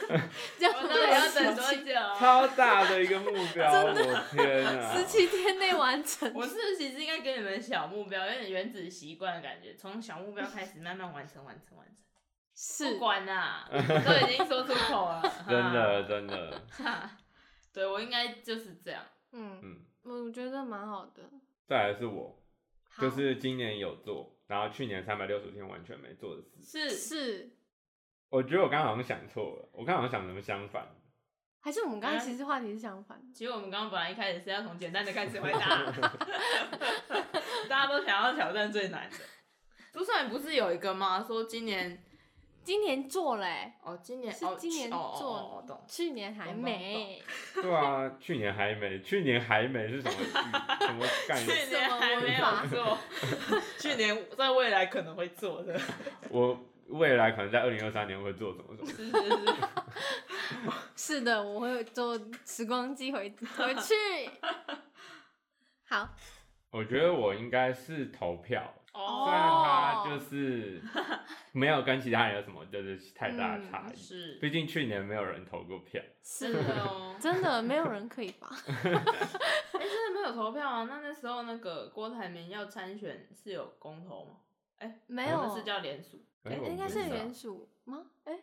[0.58, 1.92] 这 样我到底要等多久？
[2.18, 3.92] 超大的一个目标， 我
[4.30, 4.94] 天啊！
[4.96, 11.96] 十七天内完成，我是不是其实应该给你们小目标，有点原子习惯的感觉，从小目标开始慢慢完成，完成，完成。
[12.54, 15.22] 是不管啦，都已经说出口了。
[15.48, 17.10] 真的真的，哈。
[17.72, 19.02] 对我应该就是这样。
[19.32, 21.22] 嗯，嗯，我觉得蛮好的，
[21.66, 22.42] 再来是我，
[22.98, 26.90] 就是今年有做，然后去年三百六十天完全没做的事。
[26.90, 27.56] 是是，
[28.28, 30.86] 我觉得我刚刚好像想错了，我刚刚好像想什么相反。
[31.64, 35.84] 还是我们刚刚其实话题是相反的，其实我们刚刚本来一开始是要从简单的开始回答，
[37.70, 39.16] 大家都想要挑战最难的。
[39.92, 41.22] 朱少你不是有一个吗？
[41.22, 42.02] 说今年
[42.64, 45.84] 今年做了欸，哦，今年哦，是今年做。
[45.88, 47.20] 去年还没，
[47.54, 50.24] 对啊，去年还没，去年还没是什么语
[50.80, 51.46] 什么概 去？
[51.68, 52.98] 年还没有做，
[53.78, 55.78] 去年在未来可能会做的。
[56.30, 58.88] 我未来可能在二零二三年会做什么什么？
[58.92, 59.46] 是是
[60.94, 63.94] 是， 是的，我会坐时光机回回去。
[65.88, 66.08] 好，
[66.70, 70.82] 我觉得我应该是投票，哦虽然它哦就是
[71.52, 73.96] 没有跟其他人有什么就是太大的差嗯异。
[73.96, 77.16] 是毕竟去年没有人投过票，是的哦。
[77.20, 78.48] 真的没有人可以吧？
[78.66, 80.84] 哎、真的没有投票啊？
[80.84, 84.36] 那那时候那个郭台铭要参选是有公投吗？
[84.78, 88.04] 哎没有，是叫联署，哎我应该是联署吗？
[88.24, 88.38] 哎，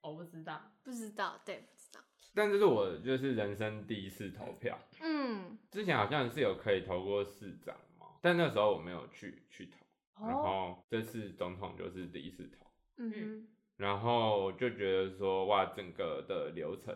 [0.00, 0.60] 我不知道。
[0.82, 2.00] 不知道，对，不知道。
[2.32, 4.78] 但这是我就是人生第一次投票。
[5.00, 9.79] 嗯，之前好像是有可以投过市长嘛，但那时候我没有去去投，
[10.22, 12.66] 然哦，后这次总统就是第一次投，
[12.98, 16.94] 嗯，然后就觉得说哇，整个的流程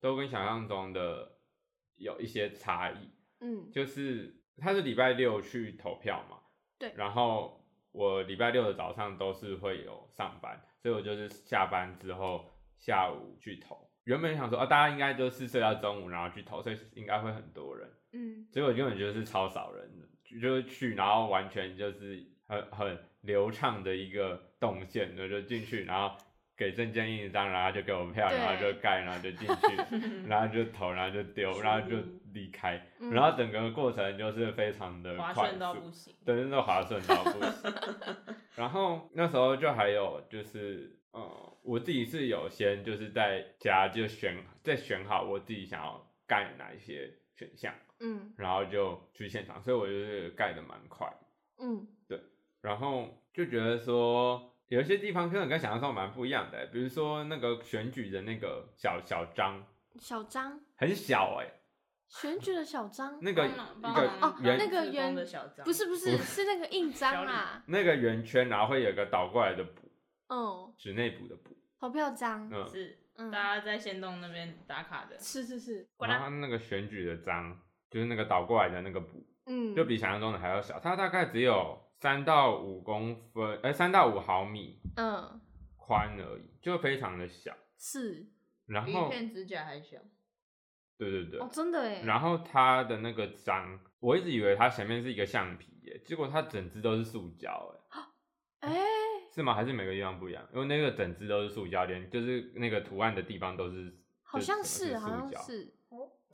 [0.00, 1.38] 都跟想象中的
[1.96, 6.38] 有一些差异，嗯，就是他是礼拜六去投票嘛，
[6.78, 6.92] 对。
[6.96, 13.86] 然后我礼拜六的早上都是会有上班，所以我就是下班之后下午去投。
[14.04, 17.90] 原本想说啊，大家应该就是睡到中午然后去投，所以应该会很多人。
[18.12, 19.90] 嗯，结果根本就是超少人
[20.24, 26.16] 就是去，然后完全就是很很流畅的一个动线，我就进去，然后
[26.56, 31.96] 给证件印一张，然后就给我票，然后就盖，然后就进去，然后就投，然后就丢，然后就
[32.32, 36.14] 离开，嗯然后整个过程就是非常的快划算到速不行。
[36.24, 37.74] 对，真的划算到不行。
[38.56, 51.06] 然后那时候就还有就是，呃，我自己是有先就是在家就选再选好我自己想要盖哪一些选项，嗯然后就去现场，所以我就是盖的蛮快。
[51.58, 51.86] 嗯，
[52.66, 59.64] 然后就觉得说有一些地方可能跟想象中蛮不一样的，比如说那个选举的那个小小章
[60.00, 60.60] 小张？
[60.74, 61.46] 很小哎、
[62.08, 69.88] 选举的小章，那个一个哦圆那个自圆的小张不是不是是那个印章啊，那个圆圈，然后会有一个倒过来的补，
[70.28, 77.56] 嗯，纸内补的补，投票章，嗯，是嗯，大家在仙洞那边打卡的，是是是，然后它那个选举的章
[77.88, 85.40] 就是那个倒过来的那个补，嗯，就比想象中的还要小，它大概只有三到五公分，哎，三到五毫米嗯
[85.76, 87.54] 宽而已，就非常的小。
[87.78, 88.26] 是
[88.66, 89.98] 比一然后，片指甲还小。
[90.98, 97.70] 对对对，哦，真的哎，然后它的那个章，我一直以为它前面是一个橡皮耶，结果它整只都是塑胶，
[98.60, 98.84] 哎，哎，
[99.30, 99.54] 是吗？
[99.54, 100.46] 还是每个地方不一样？
[100.54, 105.42] 因为那个整只都是塑胶，连就是那个图案的地方都是，好像就是整好像个塑胶。
[105.42, 105.74] 是，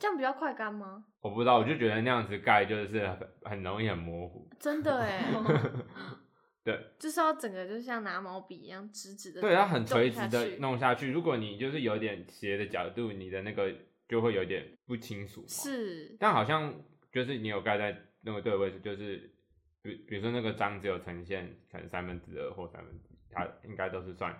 [0.03, 1.05] 这样比较快干吗？
[1.21, 4.45] 我不知道，我就觉得那样子盖就是很很容易很模糊。
[4.59, 5.23] 真的哎，
[6.61, 11.09] 对，就是要整个就像拿毛笔一样直直的，对，它很垂直的弄下去。
[11.09, 13.73] 如果你就是有点斜的角度，你的那个
[14.09, 15.41] 就会有点不清楚。
[15.47, 16.73] 是，但好像
[17.09, 19.33] 就是你有盖在那个对的位置，就是
[19.81, 24.37] 比比如说那个章只有呈现可能三分之二或三分之一，它应该都是算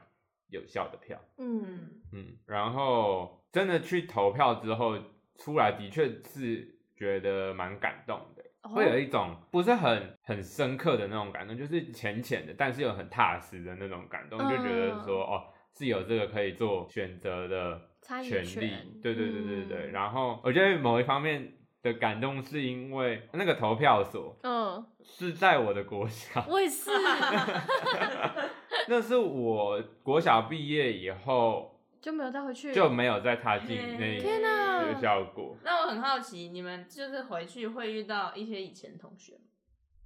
[0.50, 1.18] 有效的票。
[1.38, 4.98] 嗯嗯，嗯，然后真的去投票之后
[5.38, 8.70] 出来，的确是觉得蛮感动的，哦。
[8.70, 15.44] 会有一种不是很很深刻的那种感动，就是浅浅的，但是又很踏实的那种感动，就觉得说哦
[15.76, 17.82] 是有这个可以做选择的
[18.24, 19.78] 权利，对对对对对。
[19.88, 19.92] 嗯。
[19.92, 26.92] 然后我觉得某一方面的感动是因为那个投票所嗯，是在我的国小，我也是，
[28.88, 31.73] 那是我国小毕业以后
[32.04, 39.40] 就没有再回去，就没有再踏进那天哪学校过，那我很好奇，你们就是回去会遇到一些以前同学吗？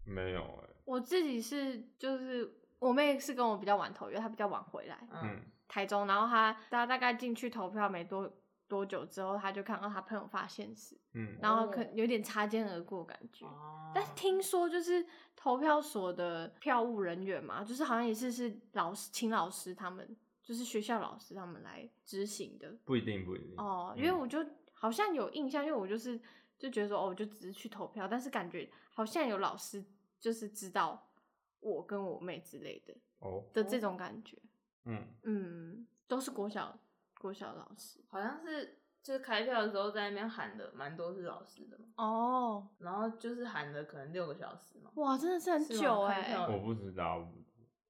[0.06, 8.32] 没有哎、我自己是就是我妹是跟我比较晚投，因为她比较晚回来嗯，台中，然后她她大概进去投票没多
[8.68, 13.44] 多久之后，她就看到她朋友发现实，嗯然后可有点擦肩而过感觉。
[13.48, 15.04] 哦但是听说就是
[15.36, 20.16] 投票所的票务人员嘛，就是好像也是是老师请老师他们，
[20.48, 23.94] 就是学校老师他们来执行的不一定不一定哦。
[23.98, 24.40] 因为嗯我就
[24.72, 26.18] 好像有印象，因为我就是
[26.58, 29.84] 就觉得说哦，我就只是去投票，但是感觉好像有老师
[30.18, 31.12] 就是知道
[31.60, 34.38] 我跟我妹之类的哦，的这种感觉。
[34.86, 36.80] 嗯，嗯，都是国小
[37.20, 42.68] 国小老师好像是就是开票的时候在那边喊的蛮多是老师的嘛，哦。
[42.78, 47.28] 然后就是喊了可能六个小时嘛，哇，真的是很久哎、我不知道，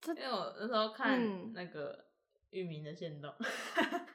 [0.07, 2.06] 因为我那时候看嗯那个
[2.51, 3.33] 域名的线动，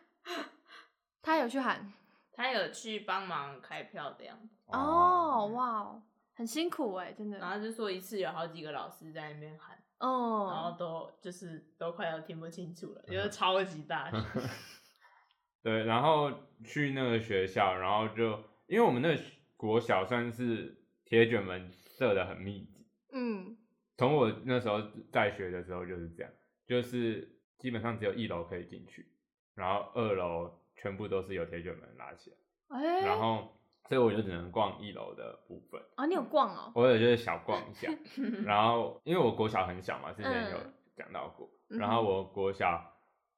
[1.23, 1.93] 他有去喊
[2.33, 6.03] 他有去帮忙开票的样子，哦，哇哦，
[6.35, 7.39] 很辛苦哎、真的。
[7.39, 14.25] 然后就说一次有好几个老师在那边喊，哦然后哦，都就是都快要听不清楚了，就是超级大 声。
[15.63, 16.33] 对，然后
[16.65, 18.31] 去那个学校，然后就
[18.67, 19.23] 因为我们那个
[19.57, 23.57] 国小算是铁卷门设的很密集，嗯，
[23.97, 24.81] 从我那时候
[25.13, 26.33] 在学的时候就是这样，
[26.67, 29.07] 就是基本上只有一楼可以进去，
[29.55, 32.37] 然后二楼全部都是有铁卷门拉起来，
[32.77, 33.57] 哎、然后
[33.89, 35.81] 所以我就只能逛一楼的部分。
[35.95, 37.89] 啊，你有逛哦，我也就是小逛一下，
[38.45, 42.93] 然后因为我国小很小嘛，之前有嗯讲到过，嗯然后我国小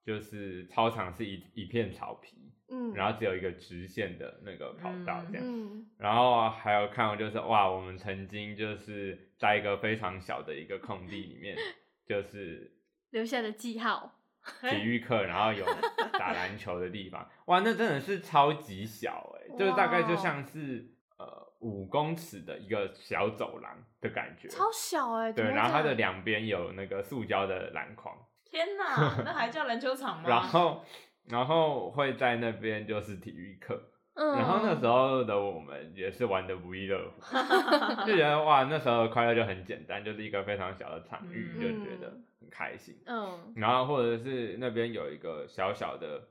[0.05, 2.37] 就是操场是一一片草皮，
[2.68, 11.57] 嗯，然后只有一个直线的那个跑道这样，嗯，然后还有看过就是哇，我们曾经就是在一个非常小的一个空地里面，
[12.07, 12.70] 就是
[13.15, 14.19] 留下的记号，
[14.69, 15.65] 体育课，然后有
[16.19, 20.85] 打篮球的地方，哇，那真的是超级小哎、就是大概就像是
[21.17, 21.25] 呃
[21.61, 28.12] 五公尺的一个小走廊的感觉，超小哎，怎对，然后它的两边有那个塑胶的篮筐，
[28.45, 30.29] 天哪，那还叫篮球场吗？
[30.29, 30.85] 然后
[31.29, 33.81] 然后会在那边就是体育课，
[34.15, 37.21] 嗯，然后那时候的我们也是玩的不亦乐乎，
[38.07, 41.61] 就觉得哇，那时候的快乐就很简单，就是一个非常小的场域，嗯。
[41.61, 42.11] 就觉得
[42.41, 42.97] 很开心。
[43.07, 43.53] 嗯。
[43.57, 46.29] 然后或者是那边有一个小小的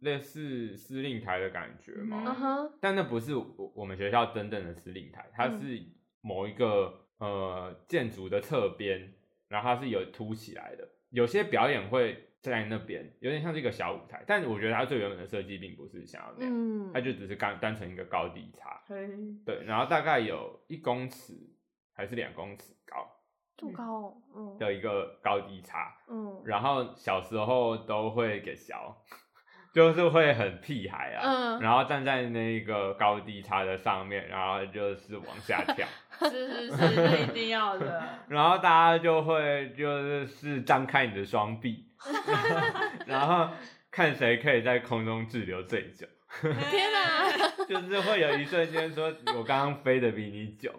[0.00, 2.36] 类似司令台的感觉嘛，
[2.80, 5.60] 但那不是我我们学校真正的司令台，它嗯。
[5.60, 5.82] 是
[6.20, 9.12] 某一个呃建筑的侧边，
[9.48, 19.08] 然后它是有凸起来的，有些表演会在那边，有点像是一个小舞台，但我觉得它最原本的设计并不是想要那样，嗯，它就只是单单纯一个高低差，嘿。
[19.46, 21.32] 对，然后大概有一公尺
[21.94, 23.08] 还是两公尺高
[23.56, 26.42] 这么高哦，嗯的一个高低差，嗯。
[26.44, 28.94] 然后小时候都会给小，
[29.72, 35.86] 就是会很屁孩啊，嗯然后站在那个高低差的上面，然后就是往下跳，
[36.28, 38.02] 是是是，那一定要的。
[38.28, 41.86] 然后大家就会就是是张开你的双臂，
[43.06, 43.48] 然后
[43.90, 46.06] 看谁可以在空中滞留最久，
[46.70, 47.30] 天哪，
[47.68, 50.72] 就是会有一瞬间说我刚刚飞的比你久，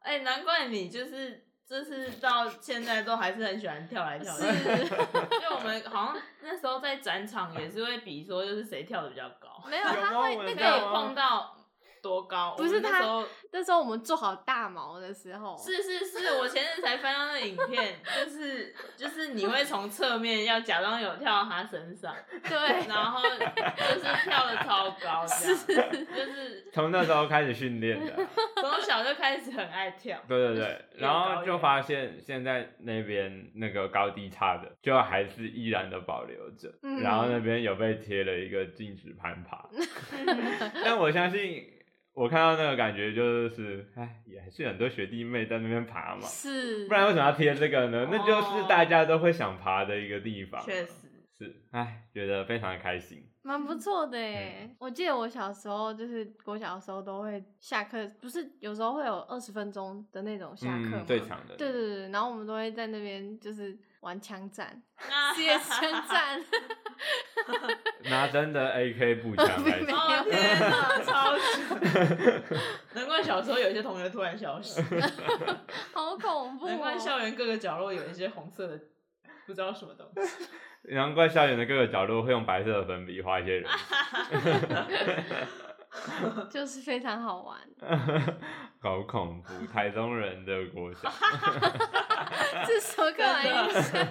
[0.00, 4.42] 哎、难怪你就是就是到现在都还是很喜欢跳来跳去。
[4.42, 10.92] 就我们好像那时候在展场也是会比说，就是谁跳的比较高，没有，他会那个吗？
[10.92, 11.54] 碰到
[12.02, 12.54] 多高。
[12.56, 22.14] 不是他那时候那时候我们做好大毛的时候，是是是，我前阵才翻到那影片，就是就是你会从侧面要假装有跳到他身上，
[22.48, 25.24] 对，然后就是跳的超高，
[25.66, 28.14] 这样就是从那时候开始训练的。
[28.62, 30.18] 从小就开始很爱跳。
[30.28, 37.00] 对对对，然后就发现现在那边那个高低差的，就还是依然的保留着，嗯。
[37.02, 39.68] 然后那边有被贴了一个禁止攀爬，
[40.84, 41.64] 但我相信
[42.14, 48.08] 我看到那个感觉就是，哎，也还是很多学弟妹在那边爬嘛，是，不然为什么要贴这个呢？
[48.10, 53.24] 那就是大家都会想爬的一个地方，确实，是，哎，觉得非常的开心。
[53.42, 54.60] 蛮不错的耶。
[54.62, 60.98] 嗯我记得我小时候就是我小的时候都会下课，不是有时候会有二十分钟的那种下课吗？
[61.02, 66.44] 嗯，最长的，对对对，然后我们都会在那边就是玩枪战那， CS 枪战，
[68.10, 71.42] 拿真的 AK 步枪来没说，哦天哪，超级！
[72.94, 74.80] 难怪小时候有一些同学突然消失，
[75.92, 76.68] 好恐怖、哦。
[76.68, 78.80] 难怪校园各个角落有一些红色的，
[79.46, 80.46] 不知道什么东西。
[80.84, 83.68] 难怪校园的各个角落会用白色的粉笔画一些人。
[86.50, 87.58] 就是非常好玩，
[88.80, 89.66] 好恐怖！
[89.66, 91.10] 台中人的国小，
[92.66, 94.06] 这什么刻板印象？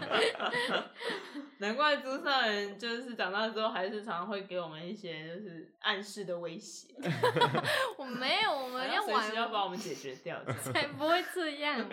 [1.59, 6.93] 难怪朱少人就是长大之后还是常常会给我们一些就是暗示的威胁，
[7.97, 10.43] 我没有，我们要玩要把我玩，们解决掉。
[10.45, 11.87] 才不会这样，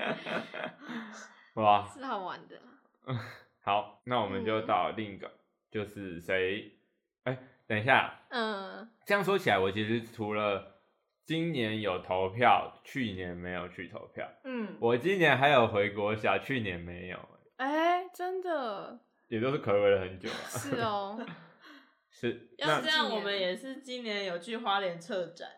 [1.55, 1.87] 哇！
[1.95, 2.61] 是好玩的。
[3.65, 5.31] 好，那我们就到另一个，
[5.71, 6.71] 就是谁？
[7.23, 10.83] 哎、等一下，嗯，这样说起来，我其实除了
[11.25, 17.19] 今年有投票，去年没有去投票，嗯，我今年还有回国小，去年没有，
[17.57, 19.01] 哎、真的。
[19.29, 20.45] 也都是可违了很久啊。
[20.47, 21.27] 是哦，
[22.13, 25.49] 是，要那这样，我们也是今年有去花莲策展，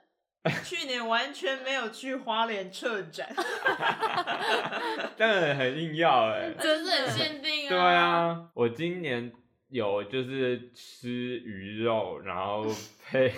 [0.65, 3.29] 去年完全没有去花莲策展，
[5.17, 7.69] 当然很硬要哎、 真的很限定啊。
[7.69, 9.33] 对，啊，我今年
[9.69, 12.65] 有就是吃鱼肉，然后
[13.05, 13.33] 配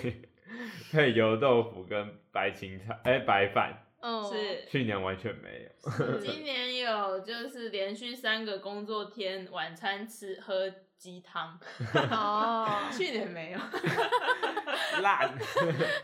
[0.91, 3.85] 配油豆腐跟白青菜，哎、白饭。
[4.01, 4.65] 嗯，是。
[4.69, 6.19] 去年完全没有。
[6.19, 11.57] 今年有就是连续三个工作天晚餐吃喝鸡汤，
[12.11, 13.59] 哦， 去年没有。
[15.01, 15.33] 烂。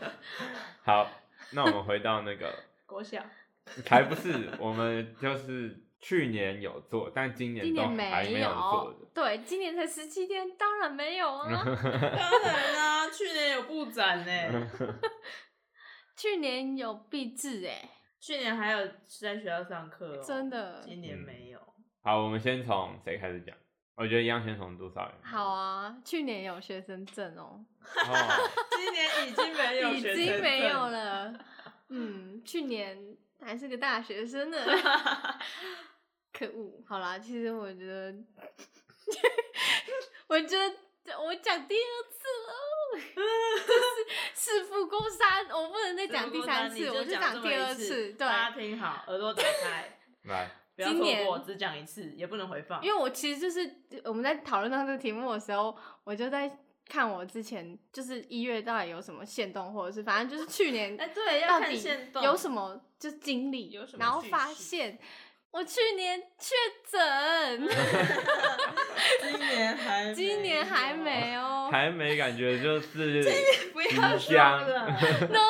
[0.82, 1.08] 好，
[1.50, 2.52] 那我们回到那个，
[2.86, 3.22] 国小
[3.84, 9.06] 才不是，我们就是去年有做，但今年都今年还没有做的。
[9.12, 11.46] 对，今年才十七天，当然没有啊。
[11.46, 14.68] 当然啦、去年有布展呢，
[16.16, 18.86] 去年有毕制哎，去年还有
[19.20, 21.60] 在学校上课、哦，真的今年没有。
[22.02, 23.54] 好，我们先从谁开始讲？
[23.96, 25.14] 我觉得一样先从多少人。
[25.22, 31.32] 好啊，去年有学生证哦， 哦，今年已经没有已经没有，了。
[31.88, 34.58] 嗯，去年还是个大学生呢，
[36.32, 36.82] 可恶。
[36.86, 38.14] 好啦，其实我觉得，
[40.28, 42.52] 我觉得我讲第二次了，
[43.66, 43.72] 就
[44.42, 48.12] 是事不过三，我不能再讲第三次，我就讲第二次。
[48.12, 52.84] 对，大家听好，耳朵打开，来，不要今年错过，只讲一次，也不能回放。
[52.84, 53.68] 因为我其实就是
[54.04, 55.74] 我们在讨论到这个题目的时候，
[56.04, 56.58] 我就在
[56.88, 64.98] 看我之前就是一月到底有什么限动，或者是反正就是去年 哎，对，要看到底线动有什么就是经历，有什么然后发现
[65.50, 66.54] 我去年确
[66.90, 67.68] 诊，
[69.22, 73.22] 今年还今年还没哦、还没感觉就是
[73.72, 74.86] 不要说即将了，
[75.32, 75.40] No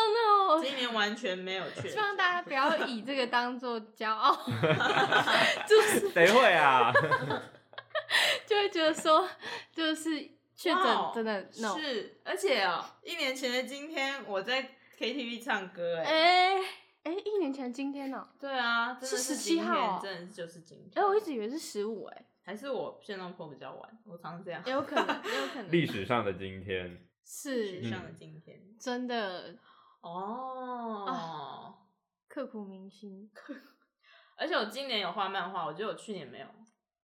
[0.63, 4.35] 今年完全没有确希望大家不要以这个当做骄傲，
[5.67, 6.11] 就是。
[6.11, 6.93] 谁会啊？
[8.47, 9.29] 就会觉得说
[9.73, 10.21] 就是
[10.55, 10.85] 确诊
[11.15, 16.63] 真的 no，是，而且哦，一年前的今天我在 KTV 唱歌，哎，哎
[17.03, 20.01] 哎，一年前今天呢、对啊，真的是17是今天号哦。
[20.03, 20.89] 真的就是今天。
[20.91, 21.07] 哎、天。
[21.07, 24.63] 我一直以为是十五哎，还是我现动破比较晚，我常这样。
[24.65, 25.71] 也有可能，也有可能。
[25.73, 27.81] 历史上的今天，是。
[27.83, 28.61] 史上的今天。
[28.79, 29.57] 真的
[30.07, 31.75] 哦，
[32.29, 33.31] 刻骨铭心。
[34.37, 36.47] 而且我今年有画漫画，我觉得我去年没有。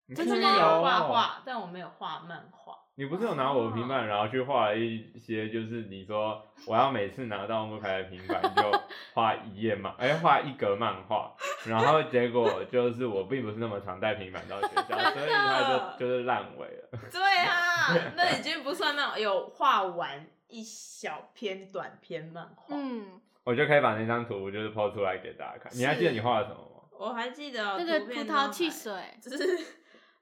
[0.08, 2.79] 你真的去年去年有画画，但我没有画漫画。
[3.00, 8.82] 你不是有拿我的平板，然后去画了一些，就是你说我要每次拿到木凯的平板就
[9.14, 11.34] 画一页漫，哎，画一格漫画，
[11.66, 17.00] 然后结果就是我并不是那么常带平板到学校，所以它就就是烂尾了。
[17.10, 22.76] 对啊，那已经不算漫画，有画完一小篇短篇漫画。
[22.76, 25.72] 嗯，我就可以把那张图就是抛出来给大家看。
[25.74, 26.66] 你还记得你画了什么吗？
[27.00, 28.92] 我还记得哦那个图葡萄汽水，
[29.22, 29.58] 就是，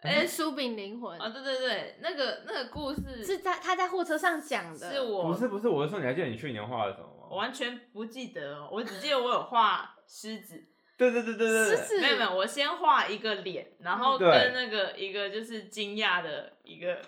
[0.01, 1.17] 哎，酥饼灵魂。
[1.19, 7.27] 啊，对对对，那个那个故事是在他在货车上讲的，是我不是不是，我是说你还记得你去年画的什么吗？
[7.29, 10.63] 我完全不记得哦，我只记得我有画狮子，
[10.97, 17.01] 对对对对对对，狮子没有没有，我先画一个脸，然后跟那个一个就是惊讶的一个，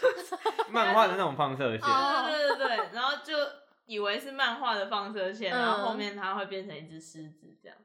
[0.70, 1.88] 漫画的那种放射线。
[1.88, 3.34] 哦 对对对对，然后就
[3.86, 7.76] 以为是漫画的放射线，嗯然后后面它会变成一只狮子这样。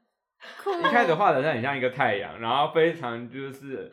[0.80, 3.92] 一开始画的很像一个太阳，然后非常就是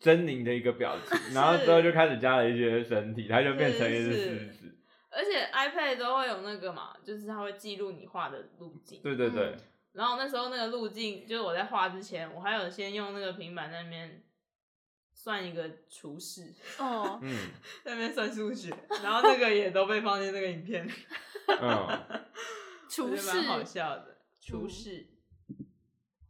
[0.00, 4.76] 狰狞的一个表情， 然后之后就开始加了一些身体，它就变成一只狮子。
[5.10, 9.02] 而且 iPad 都会有那个嘛，就是它会记录你画的路径。
[9.02, 9.46] 对对对。
[9.48, 9.60] 嗯，
[9.92, 14.22] 然后那时候那个路径，就是我在画之前，我还有先用那个平板那边
[15.12, 17.50] 算一个厨师，哦， 嗯。
[17.84, 18.72] 在那边算数学，
[19.02, 20.86] 然后那个也都被放进那个影片。
[20.86, 20.92] 里，
[21.60, 22.24] 嗯，
[22.88, 24.18] 厨 我觉得蛮好，笑的。
[24.40, 24.70] 除嗯。
[24.70, 25.06] 式，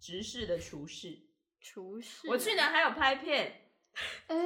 [0.00, 1.26] 直视的厨师。
[1.62, 3.59] 厨师，我去年还有拍片，
[4.28, 4.36] 哎，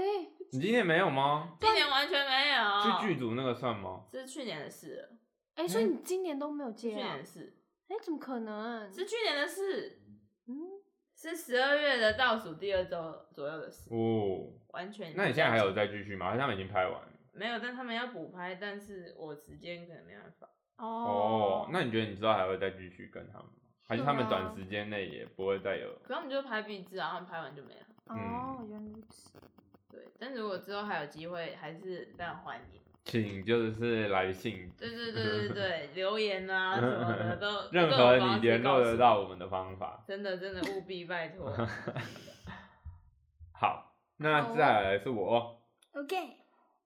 [0.53, 1.57] 你今年没有吗？
[1.61, 3.01] 今年完全没有。
[3.01, 4.05] 去剧组那个算吗？
[4.11, 5.09] 这是去年的事了，
[5.57, 7.25] 哎，所以你今年都没有去接啊年的？
[7.25, 7.57] 事，
[7.89, 8.93] 哎，怎么可能？
[8.93, 10.03] 是去年的事，
[10.47, 10.81] 嗯，
[11.17, 15.15] 是十二月的倒数第二周左右的事，哦，完全。
[15.15, 15.73] 那你现在还有？
[15.73, 16.27] 再继续吗？
[16.27, 17.09] 还是他们已经拍完了？
[17.33, 20.49] 没有，但他们要补拍，但是我时间可能没办法。
[20.79, 23.53] 哦，那你觉得你知道还会再继续跟他们吗？
[23.87, 25.93] 还是他们短时间内也不会再有？
[26.03, 27.84] 可他们就拍壁纸啊，他们拍完就没了。
[28.07, 29.39] 哦，原来如此。
[29.91, 32.81] 对，但如果之后还有机会，还是非常欢迎。
[33.05, 40.03] 请就是来信，对对对对对， 留言啊什么的都， 任何你联络得到我们的方法。
[40.09, 41.55] 真的真的务必拜托。
[43.53, 45.63] 好，那再来是我。
[45.93, 46.17] OK，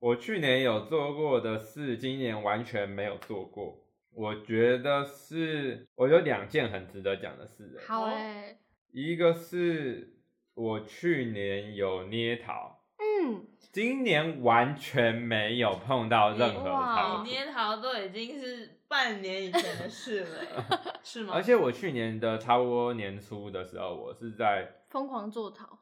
[0.00, 3.84] 我去年有做过的事，今年完全没有做过。
[4.12, 7.86] 我觉得是，我有两件很值得讲的事、欸。
[7.86, 8.58] 好哦哎，
[8.90, 10.17] 一个是
[10.58, 17.22] 我去年有捏陶，嗯，今年完全没有碰到任何哇陶。
[17.24, 20.40] 捏陶都已经是半年以前的事了，
[21.04, 21.32] 是吗？
[21.34, 25.78] 而且我去年的差不多年初的时候，我是在疯狂做陶。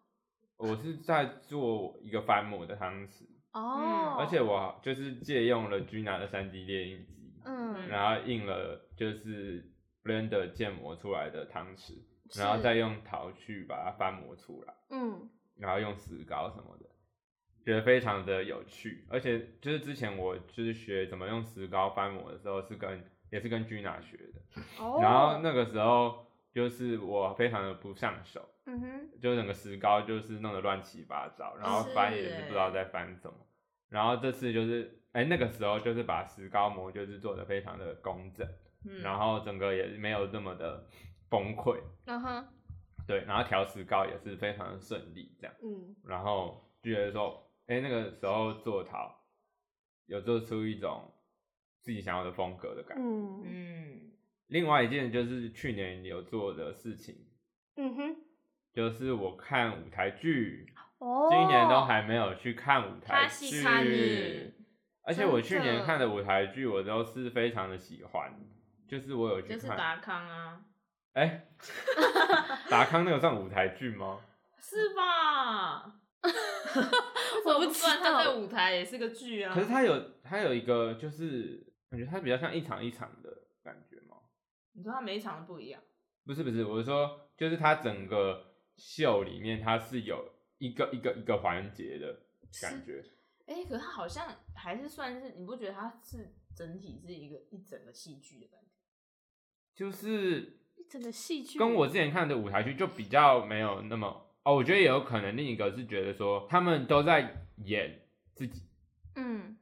[0.59, 9.70] 我是在做一个翻模的汤匙，哦，而且我就是借用了 Gina 的三 D 列印机，嗯，然后印了就是
[10.03, 16.87] Blender 建模出来的汤匙，是然后再用陶去把它翻模出来，嗯然后用石膏什么的，
[17.64, 19.07] 觉得非常的有趣。
[19.09, 33.37] 而且就是之前我就是学怎么用石膏翻模的时候，是跟也是跟 Gina 学的，哦，然后那个时候就是我非常的不上手，嗯哼，就整个石膏就是弄得乱七八糟，然后翻也是不知道在翻什么。
[33.89, 38.47] 然后这次就是，哎、那个时候就是把石膏模就是做的非常的工整，
[38.85, 40.87] 嗯然后整个也没有这么的
[41.29, 42.49] 崩溃，嗯哼，
[43.07, 49.24] 对，然后调石膏也是非常的顺利这样，嗯，然后就觉得说，哎、那个时候做陶
[50.07, 51.12] 有做出一种
[51.81, 53.03] 自己想要的风格的感觉。
[53.03, 53.43] 嗯。
[53.45, 54.12] 嗯，
[54.49, 57.16] 另外一件就是去年有做的事情，
[57.77, 58.16] 嗯哼，
[58.72, 64.55] 就是我看舞台剧，哦，今年都还没有去看舞台剧，，
[65.03, 68.33] 而且我去年看的舞台剧我都是非常的喜欢，
[68.89, 70.64] 就是我有去看，就是达康啊，
[71.17, 71.49] 哎、
[72.69, 74.21] 达康那个算舞台剧吗？
[74.59, 75.99] 是吧？
[77.47, 79.55] 我不知道，他在舞台也是个剧啊。
[79.55, 83.31] 可是他有他有一个就是感觉他比较像一场一场的
[83.62, 84.17] 感觉吗？
[84.73, 85.83] 你说他每一场都不一样，
[86.27, 92.14] 不是不是，我是说就是他整个秀里面他是有一个一个一个环节的
[92.61, 93.03] 感觉。
[93.47, 98.67] 哎、可是他好像还是算是，你不觉得他是整体是一个一整个戏剧的感觉？
[99.75, 104.07] 就是一整个戏剧跟我之前看的舞台剧就比较没有那么
[104.45, 108.03] 哦，我觉得也有可能另一个是觉得说他们都在演
[108.35, 108.62] 自己
[109.16, 109.57] 嗯，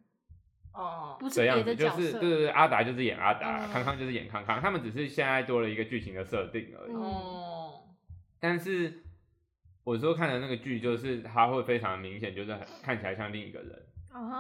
[0.73, 6.93] 哦，不是这样子，就别的角色，是对对对，阿达就是演阿达，嗯康康就是演康康，他们只是现在多了一个剧情的设定而已。
[6.93, 7.81] 嗯哦，
[8.39, 9.05] 但是
[9.85, 13.87] 我说看的那个剧，就是他会非常明显，就是很看起来像另一个人。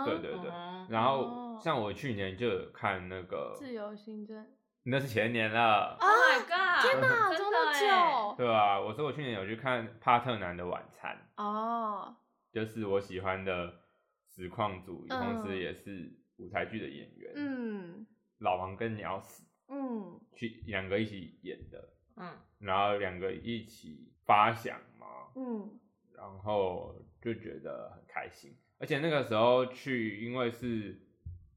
[0.04, 0.50] 对对对。
[0.50, 4.46] 哦然后哦像我去年就有看那个，自由行政，
[4.86, 6.82] 那是前年了，Oh my god！
[6.82, 8.78] 天哪，真这么的对啊？
[8.78, 11.16] 我说我去年有去看《帕特南的晚餐》。
[11.42, 12.14] 哦，
[12.52, 13.80] 就是我喜欢的
[14.28, 18.06] 实况组，嗯同时也是舞台剧的演员，嗯。
[18.38, 20.20] 老王跟鸟死嗯。
[20.36, 25.80] 去两个一起演的，嗯，然后两个一起发想嘛，嗯
[26.14, 31.00] 然后就觉得很开心，而且那个时候去，因为是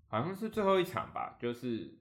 [0.07, 1.96] 好像是最后一场吧，就是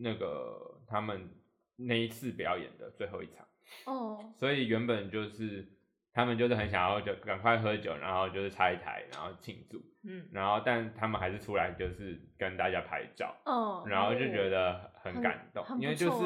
[0.00, 1.30] 那个他们
[1.76, 3.46] 那一次表演的最后一场。
[3.86, 5.66] 哦，所以原本就是
[6.12, 16.24] 他们就是很想要就赶快喝酒，然后就是拆台，然后庆祝，嗯，然后但他们还是出来就是跟大家拍照，哦，然后就觉得很感动，因为就是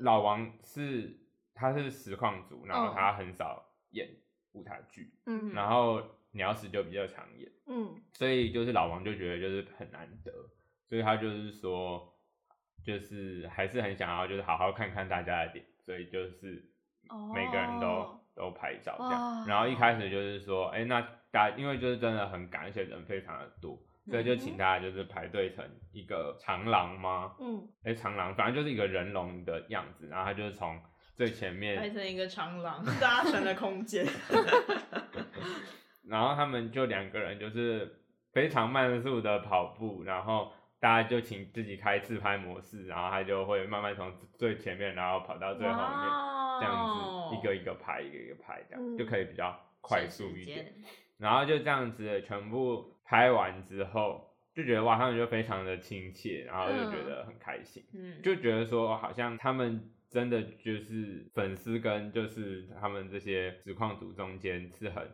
[0.00, 1.18] 老王是
[1.54, 2.94] 他是实况组，然后嗯。
[2.94, 4.08] 他很少演
[4.52, 8.00] 舞台剧，嗯然后鸟屎就比较常演，嗯。
[8.12, 10.32] 所以就是老王就觉得就是很难得，
[10.86, 12.09] 所以他就是说，
[12.84, 16.64] 就是还是很想要就是好好看看大家的脸，所以就是
[17.34, 19.46] 每个人都、哦都拍照这样。
[19.46, 23.76] 然后一开始就是说，哎、那大家因为就是真的很赶，而且人非常的多，
[24.06, 25.62] 所以就请大家就是排队成
[25.92, 27.34] 一个长廊吗？
[27.38, 30.80] 嗯哎、长廊，反正就是一个人龙的样子，然后他就是从
[31.16, 34.06] 最前面排成一个长廊，大家成了空间。
[36.08, 38.00] 然后他们就两个人就是
[38.32, 40.50] 非常慢速的跑步，然后
[40.80, 46.10] 大家就请自己开自拍模式，然后他就会慢慢从最前面，然后跑到最后面，
[46.58, 50.74] 这样子一个一个拍，一个一个拍，这样、嗯就可以比较快速一点。
[51.18, 57.84] 然后就这样子全部拍完之后，就觉得哇，他们就非常的亲切，然后就觉得很开心。
[57.92, 65.10] 嗯，就觉得说好像他们真的就是粉丝跟就是他们这些实况组中间是很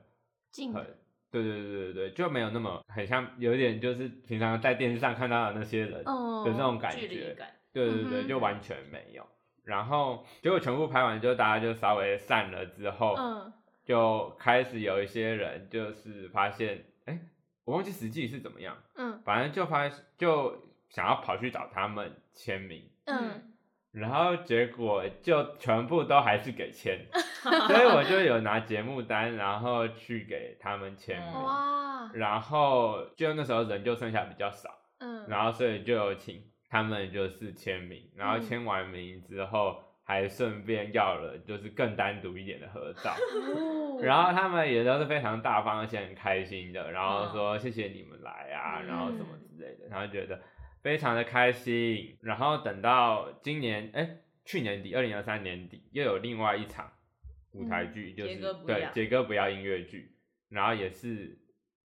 [0.52, 0.96] 近很
[1.30, 7.48] 对对对对对，就没有那么很像有一点就是平常在电视上看到的那些人的嗯那种感觉，感。
[7.72, 9.26] 对对对，嗯就完全没有。
[9.64, 13.52] 然后结果全部拍完之后，大家就稍微散了之后，嗯
[13.84, 17.20] 就开始有一些人就是发现，哎，
[17.64, 23.55] 我忘记实际是怎么样，嗯反正就发就想要跑去找他们签名，嗯，
[23.96, 26.98] 然后结果就全部都还是给签，
[27.42, 31.32] 所以我就有拿节目单，然后去给他们签名，
[32.12, 38.42] 然后就那时候人就剩下比较少，嗯，然后所以就有请他们就是签名，然后嗯。
[38.42, 39.82] 签完名之后。
[40.08, 43.10] 还顺便要了就是更单独一点的合照，
[43.56, 43.98] 哦。
[44.00, 50.40] 然后他们也都是非常大方，而且很开心的，然后说谢谢你们来啊，嗯然后什么之类的，然后觉得
[50.86, 52.16] 非常的开心。
[52.22, 56.92] 然后等到今年，哎，去年底，二零二三年底又有另外一场
[57.50, 60.16] 舞台剧，就是对杰哥不要音乐剧，
[60.48, 61.36] 然后也是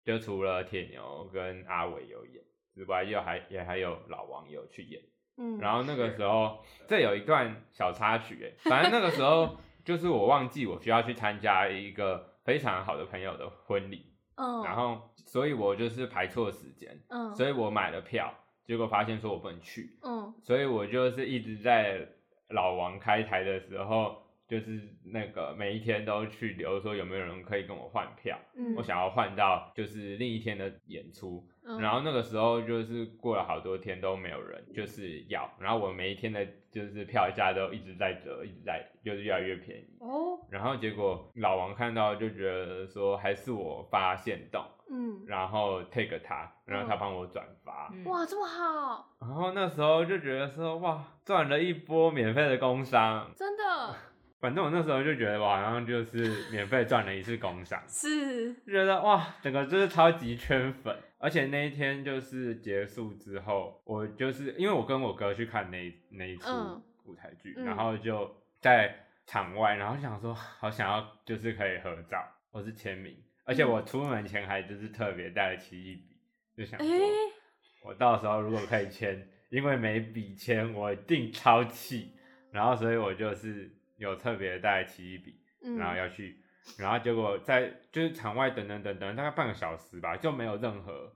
[0.04, 5.02] 就除了铁牛跟阿伟有演之外，又还也还有老王有去演。
[5.36, 18.32] 嗯，然后那个时候，这有一段小插曲，哎，反正那个时候 就是我忘记我需要去参加一个非常好的朋友的婚礼，嗯，然后所以我就是排错时间，嗯，所以我买了票，
[18.66, 20.34] 结果发现说我不能去，嗯。
[20.42, 22.06] 所以我就是一直在
[22.48, 24.16] 老王开台的时候，
[24.48, 39.96] 就是那个每一天都去留说有没有人可以跟我换票，嗯，我想要换到就是另一天的演出，嗯，然后那个时候就是过了好多天都没有人就是要，然后我每一天的就是票价都一直在折，一直在就是越来越便宜。
[40.00, 44.62] 哦，然后结果老王看到就觉得说还是我发现动，
[44.92, 46.98] 嗯，然后 take 他，然后他嗯。
[47.00, 48.04] 帮我转发，嗯。
[48.04, 53.30] 哇，这么好，然后那时候就觉得说哇，赚了一波免费的工伤。
[53.34, 53.94] 真的
[54.38, 60.94] 反正我那时候就觉得我好像就是免费赚了一次工伤， 是，就觉得哇，整个就是超级圈粉。
[61.18, 66.82] 而且那一天就是结束之后，我就是因为我跟我哥去看那那一出嗯。
[67.04, 67.64] 舞台剧，嗯。
[67.64, 68.28] 然后就
[68.60, 68.92] 在
[69.24, 72.20] 场外，然后想说好想要就是可以合照
[72.50, 76.16] 或是签名，而且我出门前还就是特别带了奇异笔，
[76.56, 76.98] 就想哎、说
[77.84, 82.14] 我到时候如果可以签，因为每笔签我一定超气，
[82.50, 85.34] 然后所以我就是有特别带奇异笔，
[85.64, 86.36] 嗯，然后要去，
[86.78, 91.12] 然后结果在就是场外等等等等，大概半个小时吧，就没有任何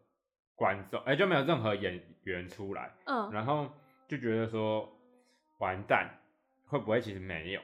[0.54, 3.70] 观众，哎、就没有任何演员出来，嗯，然后
[4.08, 4.92] 就觉得说
[5.58, 6.10] 完蛋，
[6.66, 7.60] 会不会其实没有？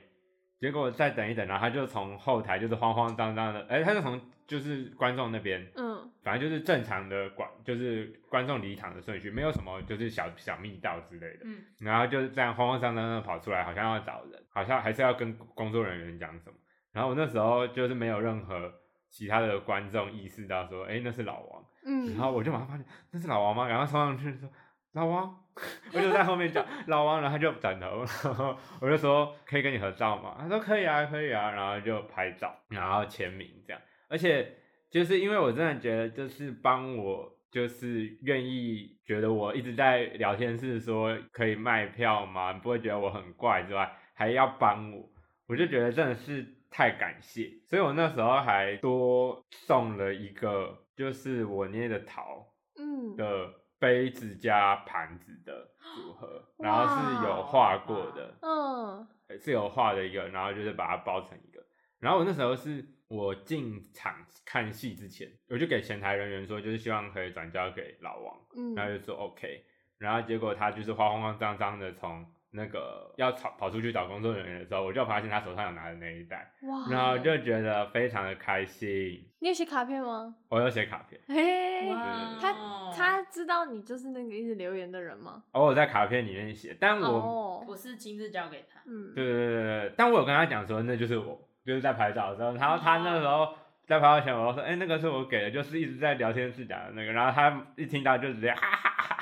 [0.61, 4.21] 结果再等一等，然后他就从后台就是慌慌张张的，哎、他就从
[4.53, 11.41] 就是观众那边，嗯，反正就是正常的观，就是观众离场的顺序，没有什么就是小小密道之类的。
[11.45, 16.57] 嗯然后就是这样慌慌张张的跑出来，好像要找人，好像还是要跟工作人员讲什么。
[16.93, 18.71] 然后我那时候就是没有任何
[19.09, 21.65] 其他的观众意识到说，哎，那是老王。
[21.87, 23.67] 嗯，然后我就马上发现那是老王吗？
[23.67, 24.49] 然后冲上去说
[24.93, 25.35] 老王，
[25.95, 30.37] 我就在后面叫老王，然后他就转头，然后我就说可以跟你合照吗？
[30.39, 33.83] 他说可以啊，可以啊，然后就拍照，然后签名这样。
[34.13, 34.55] 而且
[34.91, 42.53] 就是因为我真的觉得，就是帮我，就是愿意觉得我一直在聊天室说可以卖票吗？
[42.53, 45.09] 不会觉得我很怪之外，还要帮我，
[45.49, 47.51] 我就觉得真的是太感谢。
[47.67, 52.47] 所以我那时候还多送了一个，就是我捏的桃
[52.79, 58.35] 嗯，的杯子加盘子的组合， 然后是有画过的。
[58.43, 59.09] 嗯，
[59.41, 61.63] 是有画的一个，然后就是把它包成一个。
[61.99, 69.63] 然后我那时候是我进场看戏之前，我就给前台人员说，就是希望可以转交给老王，嗯，然后就说 OK。
[69.99, 79.23] 然后结果他就是慌慌张张的从那个要跑跑出去找工作人员的时候，我就发现他手上有拿的那一袋，哇，然后就觉得非常的开心。
[79.41, 80.35] 你有写卡片吗？
[80.49, 85.45] 我有写卡片，嘿，哇他他知道你就是那个一直留言的人吗？
[85.53, 93.55] 哦我在卡片里面写，但我、哦，我是亲自交给他，嗯，对对对对对，但我有跟他讲说，那就是我，就是在拍照的时候，然后他那时候
[93.87, 99.17] 在拍照前，我说，哎、那个是我给的，就是一直在聊天室讲的那个，然后他一听到就直接哈哈哈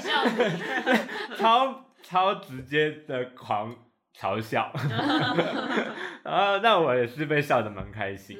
[0.00, 3.76] 笑死，哈，超超直接的狂
[4.16, 4.72] 嘲笑，
[6.22, 8.36] 然后那我也是被笑得蛮开心，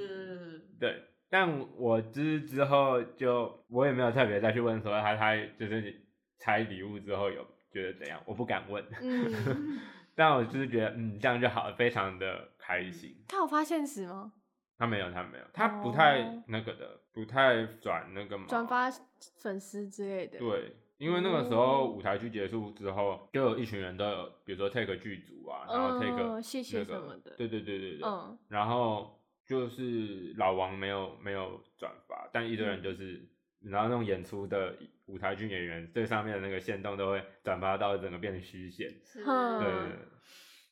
[0.78, 6.02] 对，但我之之后就我也没有特别再去问说他他就是
[6.38, 9.78] 拆礼物之后有觉得怎样，我不敢问，嗯，
[10.14, 13.16] 但我就是觉得嗯这样就好了，非常的开心。
[13.28, 14.32] 他有发现实吗？
[14.78, 18.46] 他没有，他没有，他不太哦那个的，不太转那个嘛。
[18.48, 18.90] 转发
[19.38, 33.22] 粉丝之类的，，对，因为那个时候哦舞台剧结束之后，就有一群人都有，比如说 take 剧组啊，然后 take 嗯谢谢什么的对对对对对，嗯然后就是老王没有没有转发，但一堆人嗯就是，
[33.60, 39.28] 然后那种演出的舞台剧演员最上面的那个线动都会转发到整个变成虚线，对，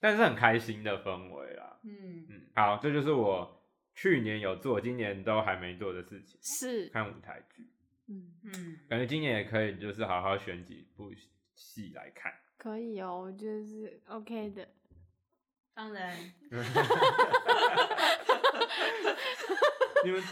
[0.01, 1.79] 但是很开心的氛围啦。
[1.85, 3.63] 嗯，嗯，好，这就是我
[3.95, 6.39] 去年有做，今年都还没做的事情。
[6.43, 7.67] 是，看舞台剧，
[8.09, 11.13] 嗯，嗯，感觉今年也可以，就是好好选几部
[11.55, 12.33] 戏来看。
[12.57, 14.69] 可以哦，我觉得是 OK 的。
[15.75, 16.17] 当然，
[20.05, 20.23] 你们，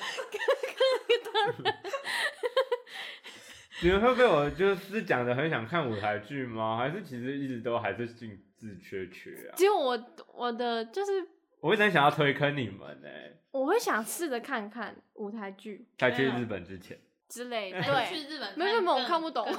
[3.80, 6.76] 你们会被我就是讲的很想看舞台剧吗？
[6.78, 9.54] 还是其实一直都还是兴致缺缺啊？
[9.56, 11.26] 只有我我的就是
[11.60, 13.08] 我一直很想要推坑你们呢、
[13.50, 16.98] 我会想试着看看舞台剧在去日本之前，
[17.28, 17.82] 之类的。
[17.82, 19.46] 对去，日本没有没有我看不懂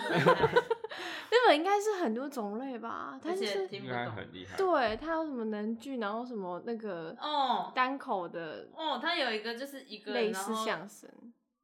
[1.29, 3.19] 日本应该是很多种类吧？
[3.21, 4.15] 它而且就是应该听不懂。
[4.15, 4.57] 很厉害。
[4.57, 11.09] 对它有什么能剧，然后什么那个哦单口的哦，他有一个就是一个，类似相声，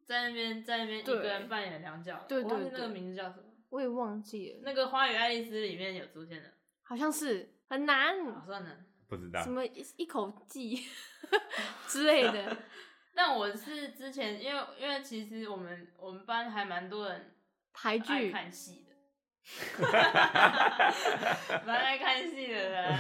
[0.06, 3.44] 在那边在那边一个人扮演两角，对对对那个名字叫什么。
[3.70, 6.50] 我也忘记了，那个《花与爱丽丝》里面有出现的，
[6.84, 8.70] 好像是很难，好算了。
[9.08, 10.86] 不知道什么一一口气
[11.88, 12.58] 之类的。
[13.16, 17.36] 但我是之前，因为因为其实我们我们班还蛮多人
[17.74, 18.96] 爱台剧看戏的，
[21.64, 23.00] 蛮爱看戏的人，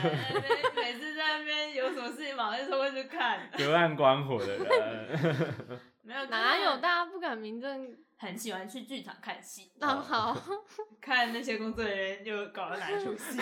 [0.76, 3.50] 每每次在那边有什么事情，马上就会去看。
[3.58, 7.97] 隔岸观火的人，没有哪有大大家不敢明正？
[8.16, 10.34] 很喜欢去剧场看戏， 那好，
[11.01, 13.38] 看那些工作人员又搞了哪一出戏，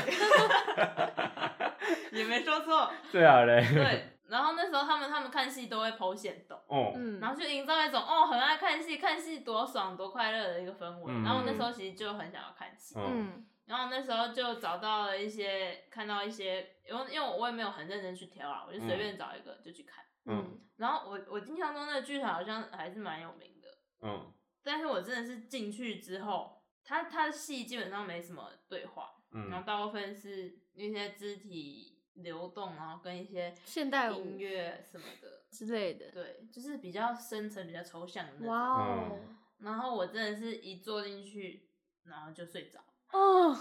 [2.12, 2.92] 也没说错。
[3.12, 11.14] 对啊嘞，对，然后那时候他们他们看戏都会剖线斗，哦，嗯，然后就营造一种哦很爱看戏，看戏多爽多快乐的一个氛围。
[11.14, 13.06] 嗯然后我那时候其实就很想要看戏，嗯
[13.36, 20.04] 嗯然后那时候就找到了一些看到一些，因为因为我也没有很认真去挑啊，我就随便找一个就去看。
[20.26, 20.60] 嗯。
[20.78, 23.68] 然后我我印象中那个剧场好像还是蛮有名的，
[24.02, 24.34] 嗯。
[24.64, 36.12] 但是我真的是进去之后，他他的戏基本上没什么对话，嗯然后嗯大部分是那些肢体流动，然后跟一些现代舞音乐什么的， 之类的。
[36.12, 38.48] 对，就是比较深层、比较抽象的那种。
[38.48, 39.38] 哇哦，嗯。
[39.60, 41.70] 然后我真的是一坐进去，
[42.04, 42.80] 然后就睡着，
[43.12, 43.56] 哦，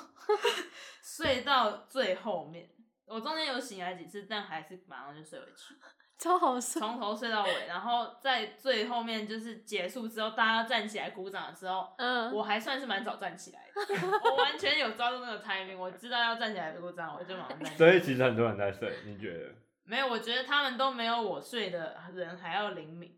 [1.03, 2.71] 睡到最后面。
[3.07, 5.75] 我中间有醒来几次，但还是马上就睡回去，
[6.21, 6.81] 超好睡。
[6.81, 7.67] 从头睡到尾。
[7.67, 17.77] 然后在最后面就是结束之后，大家站起来鼓掌的时候，嗯，我还算是蛮早站起来的，我完全有抓住那个 timing，我知道要站起来鼓掌，我就马上站起来。
[17.77, 19.55] 所以其实很多人在睡，你觉得？
[19.83, 23.13] 没有，我觉得他们都没有我睡的人还要灵敏。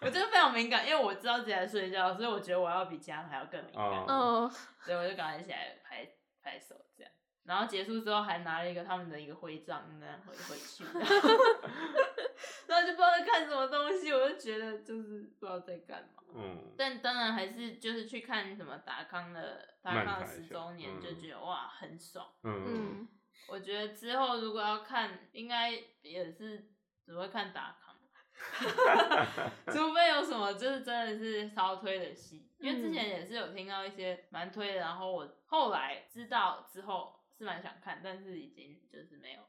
[0.00, 3.84] 我真的非常敏感，因为我知道自己在睡觉，所以我觉得我要比其他人还要更敏感。
[3.84, 4.50] 哦嗯，
[4.80, 6.08] 所以我就赶快起来拍
[6.42, 7.12] 拍手这样。
[7.44, 10.84] 然后结束之后还拿了一个他们的一个徽章，那样回回去，
[12.66, 16.22] 然后就不知道在看什么东西，我就觉得就是不知道在干嘛。
[16.34, 22.26] 嗯但当然还是就是去看什么达康的达康十周年，嗯就觉得哇很爽。
[22.42, 23.08] 嗯嗯，
[23.48, 25.70] 我觉得之后如果要看，应该
[26.00, 26.70] 也是
[27.04, 27.94] 只会看达康，
[29.70, 39.42] 除非有什么就是真的是超推的戏，因为之前也是有听到一些蛮推的，然后我后来知道之后是蛮想看，但是已经就是没有。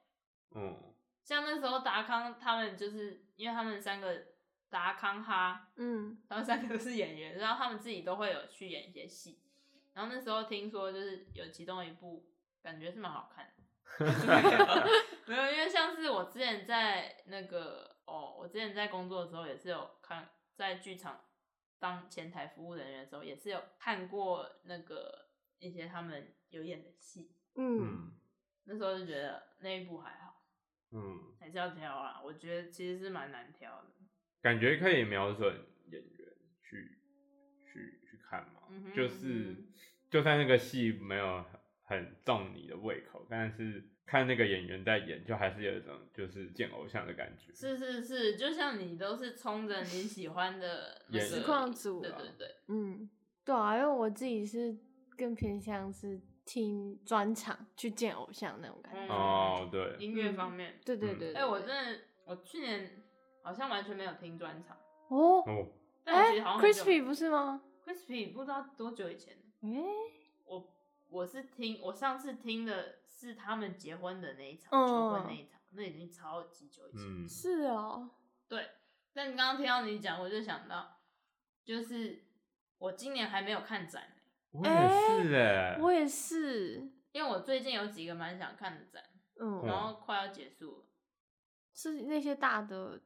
[0.55, 4.25] 嗯像那时候达康他们就是因为他们三个
[4.69, 9.39] 达康哈，嗯，他们三个都是演员，然后他们自己都会有去演一些戏。
[9.93, 12.27] 然后那时候听说就是有其中一部
[12.61, 13.63] 感觉是蛮好看的，
[15.27, 21.23] 没有，因为像是我之前在那个哦，我之前在工作的时候也是有看在剧场
[21.79, 25.29] 当前台服务人员的时候，也是有看过那个
[25.59, 27.32] 一些他们有演的戏。
[27.55, 28.11] 嗯，嗯
[28.65, 30.41] 那时候就觉得那一部还好，
[30.91, 32.21] 嗯，还是要挑啊。
[32.23, 33.87] 我觉得其实是蛮难挑的。
[34.41, 35.53] 感觉可以瞄准
[35.85, 36.27] 演员
[36.61, 36.97] 去
[37.65, 39.67] 去去看嘛，嗯哼就是嗯
[40.09, 41.43] 就算那个戏没有
[41.83, 47.53] 很重你的胃口，但是看那个演员在演，就还是有一种就是见偶像的感觉。
[47.53, 53.09] 是是是，就像你都是冲着你喜欢的 那个演实况组对啊对对，嗯，
[53.45, 54.77] 对啊，因为我自己是
[55.17, 58.99] 更偏向是听专场去见偶像那种感觉。
[59.01, 63.03] 嗯哦，对，音乐方面，嗯对对对，哎、我真的，我去年
[63.41, 64.77] 好像完全没有听专场，
[65.09, 65.67] 哦，哦，
[66.03, 69.69] 但我哎其实好像很久，Crispy 不是吗？Crispy 不知道多久以前，哎，
[70.45, 70.73] 我
[71.09, 77.01] 我是听，我上次听的是他们结婚的那一场，嗯求婚那一场，那已经超级久以前。
[77.05, 78.09] 嗯，是哦，
[78.47, 78.69] 对，
[79.13, 80.97] 但刚刚听到你讲，我就想到，
[81.63, 82.23] 就是
[82.77, 84.09] 我今年还没有看展、欸
[84.53, 84.87] 我也
[85.27, 86.75] 是哎，我也是，
[87.11, 89.03] 因为我最近有几个蛮想看的展，
[89.39, 90.85] 嗯，然后快要结束了。
[91.73, 93.01] 是那些大的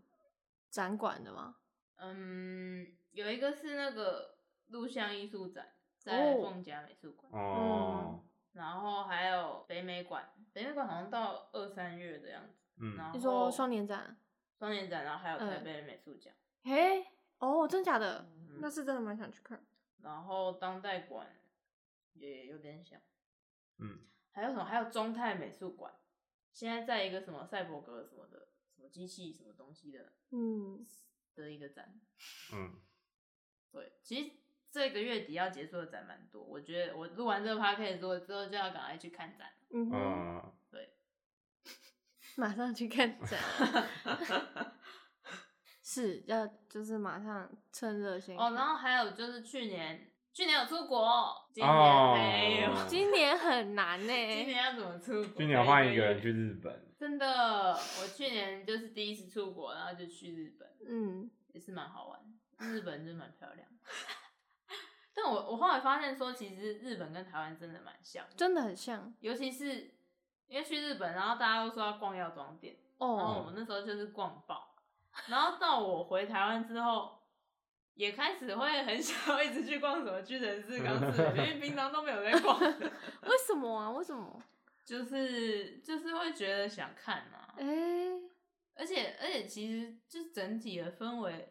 [0.70, 1.56] 展馆的吗？
[1.96, 4.38] 嗯，有一个是那个
[4.68, 12.54] 录像艺术展，在哦凤甲美术馆，哦，然后还有北美馆，北美馆好像到二三月的样子。
[12.80, 14.18] 嗯然后你说双年展？
[14.60, 16.34] 双年展，然后还有台嗯北美术奖，
[16.64, 17.06] 嘿，
[17.40, 18.28] 哦，真假的？
[18.30, 19.64] 嗯那是真的蛮想去看。
[20.02, 21.28] 然后当代馆
[22.20, 23.00] 也有点想，
[23.80, 24.66] 嗯，还有什么？
[24.66, 25.94] 还有中泰美术馆，
[26.52, 30.86] 现在在一个什么赛博格什么的，什么机器什么东西的嗯，
[31.36, 32.00] 的一个展。
[32.54, 32.82] 嗯，
[33.72, 34.32] 对，其实
[34.70, 39.52] 这个月底要结束的展蛮多，我觉得我录完这个 podcast 之后之后就要赶快去看展。
[39.70, 40.98] 嗯哼，嗯，对，
[42.38, 43.40] 马上去看展。
[45.90, 52.86] 是要就是马上趁热先哦，然后还有就是去年，去年有出国，今哦年没有。
[52.86, 55.34] 今年很难呢、今年要怎么出国？
[55.36, 62.20] 今年换一个人去日本，真的，我去年就是第一次出国，然后就去日本，嗯，也是蛮好玩。
[62.60, 63.68] 日本真的蛮漂亮。
[65.16, 69.96] 但我我后来发现说，其实日本跟台湾真的蛮像的，真的很像尤其是
[70.46, 73.44] 因为去日本，然后大家都说要逛药妆店，然后哦。
[73.48, 74.76] 我那时候就是逛爆，
[75.30, 77.17] 然后到我回台湾之后，
[77.98, 83.92] 也开始会很想要一直去逛什么屈臣氏、钢丝因为平常都没有在逛， 为什么啊？
[83.92, 84.42] 为什么？
[84.86, 87.66] 就是就是会觉得想看啊，哎、
[88.76, 91.50] 而且而且其实就是整体的氛围，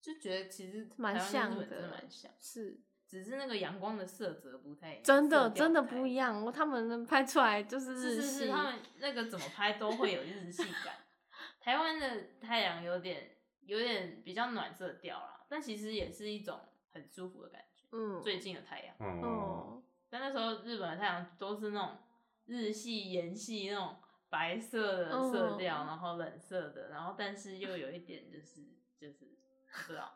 [0.00, 10.94] 就觉得其实蛮像的的蛮像，是只是那个阳光的色泽不太一样，真的真的不一样，我他们拍出来就是是是日系，是，他们那个怎么拍都会有日系感。
[11.60, 13.36] 台湾的太阳有点
[13.66, 16.60] 有点比较暖色调啦，但其实也是一种
[16.92, 17.86] 很舒服的感觉。
[17.92, 21.96] 嗯最近的太阳，哦，哦，但那时候日本的太阳都是那种
[22.46, 23.96] 日系、盐系那种
[24.28, 28.62] 白色的色调，嗯然后冷色的，然后但是又有一点就是
[29.00, 29.26] 就是
[29.86, 30.12] 不知道，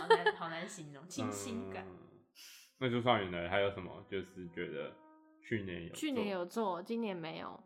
[0.00, 1.84] 好难好难形容清新感。
[1.88, 1.98] 嗯
[2.78, 3.48] 那朱少宇呢？
[3.48, 4.04] 还有什么？
[4.10, 4.94] 就是觉得
[5.40, 7.58] 去年有去年有做，今年没有。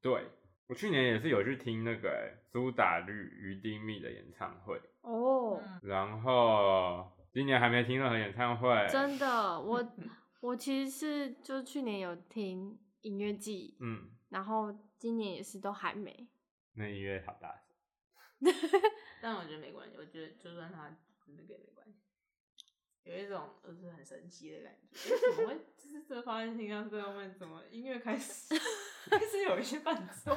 [0.00, 0.26] 对，
[0.66, 9.92] 我去年也是有去听那个欸苏打绿于丁蜜的演唱会，哦，嗯然后今年还没听任何演唱会，真的，我
[10.40, 16.28] 我其实是就去年有听音乐季，嗯，然后今年也是都还没。
[16.74, 17.52] 那音乐好大
[18.40, 18.52] 声，
[19.20, 20.96] 但我觉得没关系，我觉得就算他
[21.26, 22.00] 那个也没关系，
[23.04, 25.10] 有一种就是很神奇的感觉。
[25.14, 25.58] 诶 怎么会？
[25.76, 28.54] 就是这个发现听到最后面，怎么音乐开始
[29.10, 30.36] 开始有一些伴奏？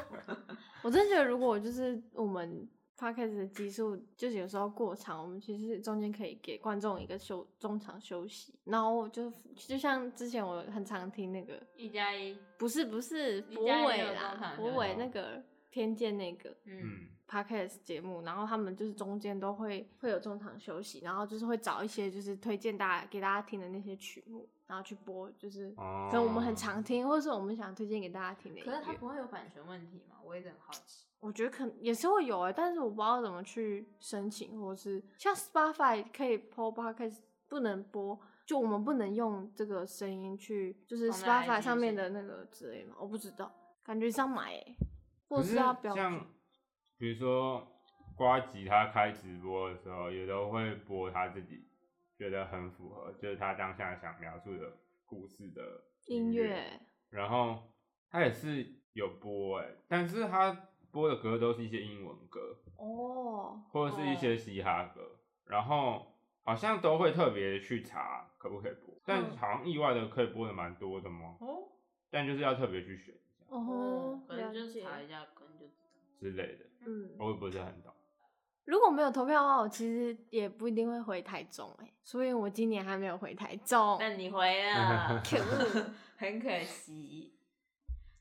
[0.83, 2.67] 我真的觉得，如果就是我们
[2.97, 8.53] podcast 的集数，就是有时候过长，我们其实中间可以给观众一个休中场休息。
[8.63, 28.93] 然后就就像之前我很常听那个，一加一，不是不是一博伟啦，博伟那个偏见那个，嗯，嗯，podcast 节目，然后他们就是中间都会会有中场休息，然后就是会找一些就是推荐大家给大家听的那些曲目，然后去播，就是哦可能我们很常听，或者是我们想推荐给大家听的可是它。
[28.93, 30.15] 不会有版权问题吗？
[30.23, 31.05] 我一直很好奇。
[31.19, 43.51] 我觉得可能也是会有哎、但是我不知道怎么去申请，或是像 Spotify 可以播 podcast 不能播，就我们不能用这个声音去，就是 Spotify 上面的那个之类嘛，我不知道，
[43.83, 44.75] 感觉是要买哎、
[45.27, 45.97] 或是要标注。
[45.97, 46.27] 像
[46.97, 47.67] 比如说
[48.15, 51.67] 瓜吉他开直播的时候，也都会播他自己
[52.17, 57.71] 觉得很符合，就是他当下想描述的故事的音乐，乐，然后
[58.09, 71.69] 他也是有播哎，但是他播的歌都是一些英文歌，哦，或者是一些嘻哈歌，然后好像都会特别去查可不可以播，但嗯好像意外的可以播的蛮多的嘛，哦，
[72.09, 75.85] 但就是要特别去选一下哦，可能就是查一下，可能就知道。
[76.17, 77.93] 之类的，嗯，我也不是很懂。
[78.65, 83.97] 如果没有投票的话，我其实也不一定会回台中哎、所以我今年还没有回台中。
[83.99, 85.85] 但你回了， 可恶，
[86.17, 87.33] 很可惜。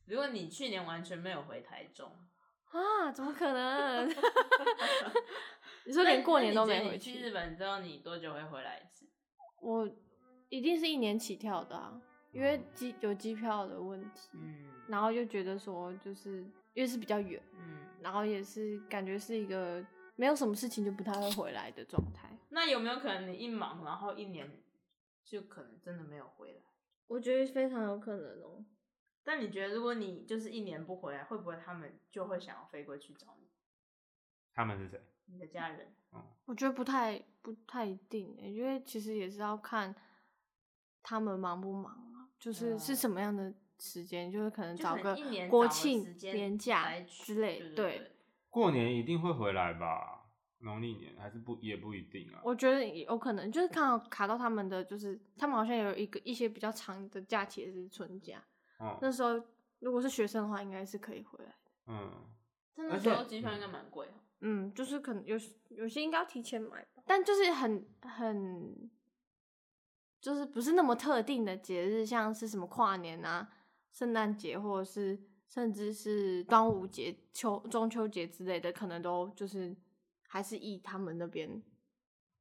[0.07, 2.11] 如果你去年完全没有回台中，
[2.71, 4.09] 啊，怎么可能？
[5.87, 9.07] 你说连过年都没回那你觉得你去日本之后，你多久会回来一次？
[9.63, 9.89] 我
[10.51, 11.99] 一定是一年起跳的啊，
[12.33, 16.43] 因为机有机票的问题，嗯然后又觉得说就是
[16.75, 19.83] 因为是比较远，嗯，然后也是感觉是一个
[20.17, 22.31] 没有什么事情就不太会回来的状态。
[22.51, 24.63] 那有没有可能你一忙，然后一年
[25.25, 26.63] 就可能真的没有回来？
[27.07, 28.65] 我觉得非常有可能哦。
[29.23, 33.49] 但你觉得，如果你就是一年不回来，会不会他们就会想要飞过去找你？
[34.53, 35.01] 他们是谁？
[35.27, 35.95] 你的家人？
[36.45, 39.95] 我觉得不太不太一定欸，因为其实也是要看
[41.03, 48.13] 他们忙不忙啊，就是是嗯什么样的时间，就是可能找个一年国庆年假之类，对
[48.55, 50.31] 过年一定会回来吧？
[50.61, 52.41] 农历年还是不也不一定啊。
[52.45, 58.41] 我觉得也有可能就是看到卡到他们的，就是他们好像有一个一些比较长的假期也是春假，
[58.79, 59.31] 嗯那时候
[59.81, 61.71] 如果是学生的话，应该是可以回来的。
[61.89, 62.13] 嗯，
[62.77, 64.15] 但那时候机票应该蛮贵哦。
[64.41, 65.37] 嗯，就是可能有
[65.71, 68.91] 有些应该要提前买吧，但就是很很，
[70.21, 73.51] 就是不是那么特定的节日，像是什么跨年啊、
[73.91, 79.77] 圣诞节，或者是甚至是端午节、秋中秋节之类的，可能都就是
[80.29, 81.63] 还是以他们那边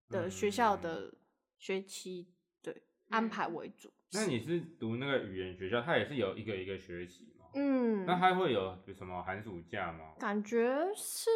[0.10, 1.14] 的学校的
[1.58, 3.92] 学期对安排为主。
[4.12, 7.46] 那你是读那个语言学校，它也是有一个一个学期吗？
[7.56, 10.14] 嗯，那它会有什么寒暑假吗？
[10.20, 11.30] 感觉是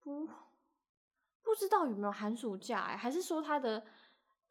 [0.00, 0.26] 不
[1.42, 3.80] 不知道有没有寒暑假哎、还是说他的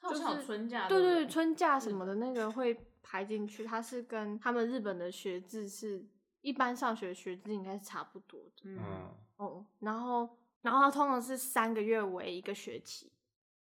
[0.01, 6.03] 就好像有春假对对，对春假什么的那个会排进去，它是跟他们日本的学制是
[6.47, 9.65] 一般上学学制应该是差不多的嗯，嗯，哦。
[9.79, 13.11] 然后然后它通常是三个月为一个学期，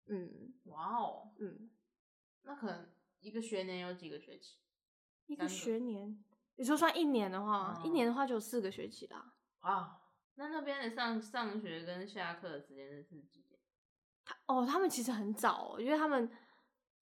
[0.05, 1.69] 嗯哇哦，嗯，
[2.43, 2.87] 那可能
[3.19, 4.55] 一个学年有几个学期？
[5.25, 6.23] 一个学年，
[6.55, 9.33] 你说算一年的话，一哦年的话就有四个学期啦。
[9.63, 10.01] 哇，
[10.35, 13.59] 那那边的上上学跟下课的时间是几点？
[14.23, 16.31] 他哦，他们其实很早、哦，因为他们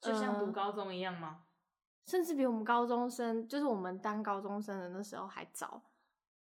[0.01, 1.44] 就像读呃高中一样吗？
[2.05, 5.81] 甚至比我们高中生，就是我们当高中生的那时候还早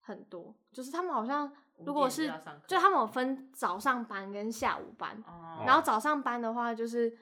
[0.01, 0.55] 很多。
[0.73, 2.33] 就是他们好像如果是
[2.67, 7.19] 就他们有分早上班跟下午班，哦，然后早上班的话就是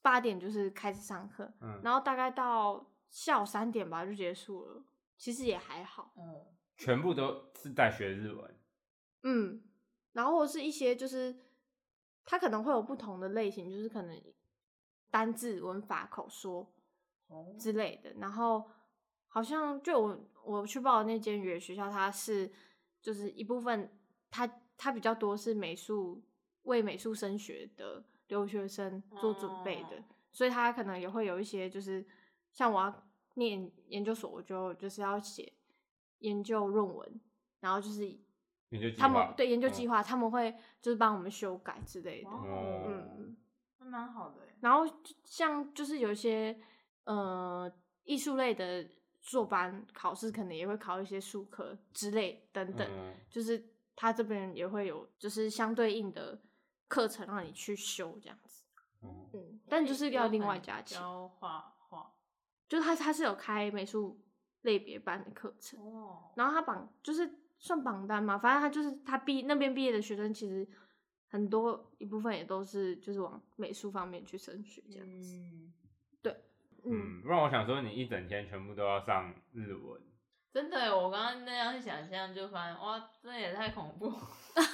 [0.00, 4.84] 八点就是开始上课，嗯，然后大概到下午三点吧就结束了，
[5.18, 6.12] 其实也还好。
[6.14, 6.46] 哦，
[6.76, 8.58] 全部都是在学日文。
[9.24, 9.62] 嗯，
[10.12, 11.36] 然后是一些就是
[12.24, 14.22] 它可能会有不同的类型，就是可能
[15.10, 16.68] 单字、文法、口说哦，
[17.58, 18.12] 之类的。
[18.14, 18.68] 然后
[19.28, 22.52] 好像就我我去报的那间语言学校，它是
[23.00, 23.90] 就是一部分
[24.30, 24.46] 它
[24.76, 26.22] 它比较多是美术
[26.62, 32.04] 为美术升学的留学生做准备的，哦所以它可能也会有一些就是
[32.50, 33.04] 像我要
[33.34, 35.52] 念研究所，我就就是要写
[36.18, 37.20] 研究论文，
[37.60, 38.06] 然后就是
[38.70, 42.30] 研究计他们划对研究嗯计划，他们会就是帮我们修改之类的。
[42.30, 43.36] 嗯，
[43.78, 44.56] 还蛮好的欸。
[44.60, 44.84] 然后
[45.22, 46.58] 像就是有一些
[47.04, 47.72] 呃
[48.04, 48.86] 艺术类的
[49.20, 53.64] 硕班考试，可能也会考一些术科之类等等，嗯就是
[53.96, 56.38] 他这边也会有就是相对应的
[56.88, 58.62] 课程让你去修这样子。
[59.02, 62.14] 嗯嗯，但就是要另外加钱，教画画
[62.68, 64.18] 就是他他是有开美术
[64.62, 65.78] 类别班的课程。
[65.80, 70.66] 哦，然后他榜就是算榜单嘛，反正他就是他毕那边毕业的学生，其实
[71.28, 75.36] 很多一部分也都是就是往美术方面去升学这样子。
[75.36, 75.72] 嗯，
[76.84, 80.00] 嗯，嗯，不然我想说，你一整天全部都要上日文，
[80.52, 84.12] 真的，我刚刚那样想象就发现，哇，这也太恐怖。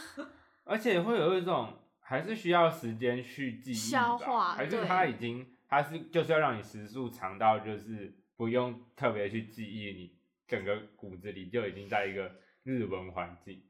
[0.65, 12.31] 而且会有一种还是需要时间去记忆吧消化还是对他已经他是就是要让你时速长到就是不用特别去记忆，你整个骨子里就已经在一个
[12.63, 13.65] 日文环境。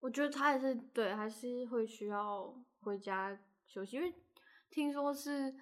[0.00, 4.12] 我觉得他也是对，还是会需要回家休息，因为
[4.68, 5.54] 听说是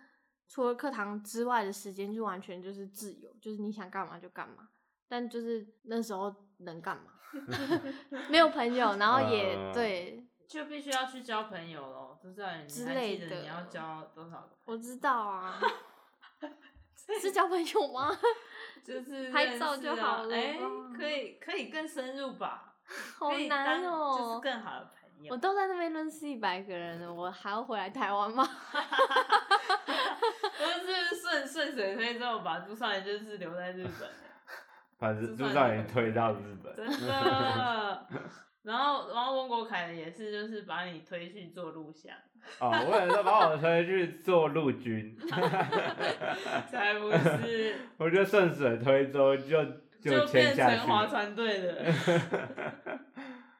[0.53, 4.69] 除了课堂之外的时间，就完全就是自由，就是你想干嘛就干嘛。
[5.07, 7.05] 但就是那时候能干嘛？
[8.29, 14.57] 没有朋友，然后也、嗯对，就必须要去交朋友喽，就是你之还类的记得你要交多少个？
[14.65, 15.61] 我知道啊，
[17.21, 18.11] 是交朋友吗？
[18.85, 20.29] 就是拍认识照就好了
[20.97, 22.75] 可以可以更深入吧？
[23.19, 25.33] 好难当哦、就是更好的朋友。
[25.33, 28.45] 我都在那边认识一百个人了，我还要回来台湾吗？
[31.47, 34.09] 顺顺水推舟把朱少爷就是留在日本，
[34.99, 38.07] 把朱少爷推到日本，真的。
[38.63, 42.15] 然后，然后翁国凯也是，就是把你推去做录像，
[42.59, 45.17] 哦，我也是把我推去做陆军，
[46.71, 49.65] 才不是我就顺水推舟就
[50.03, 51.87] 就变签下成划，船队的，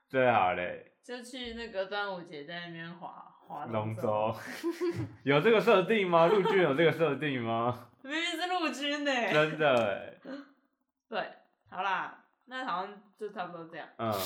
[0.07, 4.37] 最好嘞，就去那个端午节在那边划划龙舟，舟
[5.25, 6.29] 有这个设定吗？
[6.29, 7.89] 陆军有这个设定吗？
[8.03, 9.13] 明明是陆军呢。
[9.33, 10.15] 真的哎，
[11.11, 11.29] 对，
[11.69, 13.89] 好啦，那好像就差不多这样。
[13.97, 14.17] 嗯，呀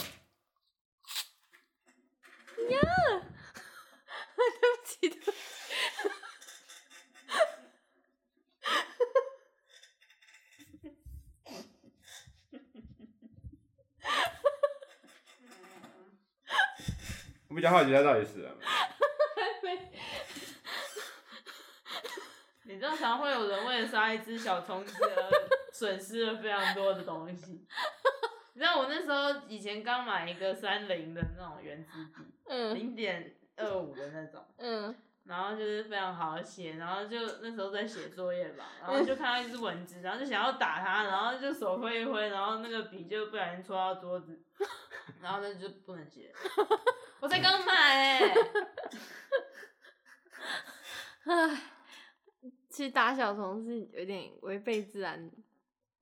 [4.36, 4.44] 对
[4.76, 5.36] 不起，对不起。
[17.48, 18.64] 我比较好奇他到底死了没。
[22.66, 25.30] 你知道，常会有人为了杀一只小虫子而
[25.72, 27.66] 损失了非常多的东西。
[28.54, 34.94] 你知道我那时候以前刚买一个三菱的那种原子笔，嗯零点二五的那种，嗯，
[35.24, 44.40] 然后就是非常好写，然后就那时候在写作业吧，然后就看到一只蚊子，然后就想要打它，然后就手挥一挥，然后那个笔就不小心戳到桌子，
[45.20, 46.32] 然后那就不能写。
[47.18, 48.34] 我才刚买哎、
[51.24, 51.60] 唉，
[52.74, 55.30] 其实打小虫是有点违背自然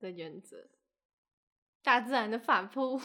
[0.00, 0.56] 的原则，
[1.84, 2.98] 大自然的反扑。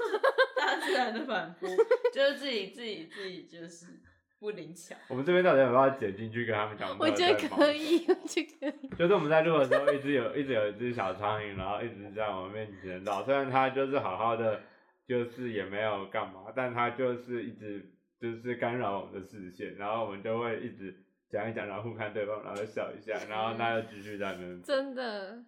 [0.56, 1.66] 大自然的反扑，
[2.14, 4.00] 就是自己自己自己就是
[4.38, 4.96] 不灵巧。
[5.10, 6.96] 我们这边到底有没有要剪进去跟他们讲？
[6.98, 7.70] 我觉得可。
[7.74, 8.88] 以，我觉得可以。
[8.96, 13.22] 就是我们在录的时候，一直有一直有一只小苍蝇，然后一直在我们面前绕。
[13.22, 14.62] 虽然它就是好好的，
[15.06, 24.62] 就是也没有干嘛，但它就是一直就是干扰我们的视线，然后我们就会一直讲一讲，然后互看对方，然后笑一下，然后它又继续在那边。
[24.62, 25.44] 真的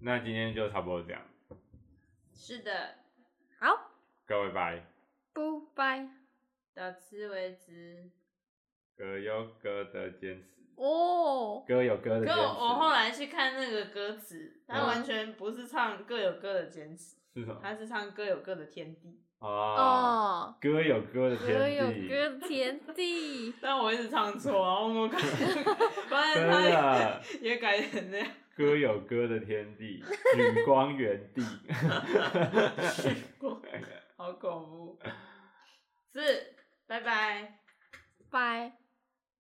[0.00, 1.22] 那今天就差不多这样，
[2.32, 2.94] 是的，
[3.58, 3.92] 好，
[4.26, 4.86] 各位拜，
[5.34, 6.08] 不拜
[6.74, 8.10] 到此为止。
[8.96, 11.62] 各有各的坚持，哦。
[11.68, 12.34] 各有各的坚持。
[12.34, 17.60] 可我我后来去看那个歌词，它嗯完全不是唱各有各的坚持，是什么？
[17.62, 19.20] 它是唱各有各的天地。
[19.38, 23.54] 哦，歌，有歌的天歌有地，各的天地。
[23.60, 25.20] 但我一直唱错，然后我看，
[26.08, 27.22] 发现真它的。
[27.42, 28.28] 也改成那样。
[28.56, 30.02] 歌有歌的天地，
[30.36, 31.42] 女光原地。
[34.16, 34.98] 好恐怖。
[36.10, 36.54] 是，
[36.86, 37.58] 拜拜。
[38.30, 38.72] 拜。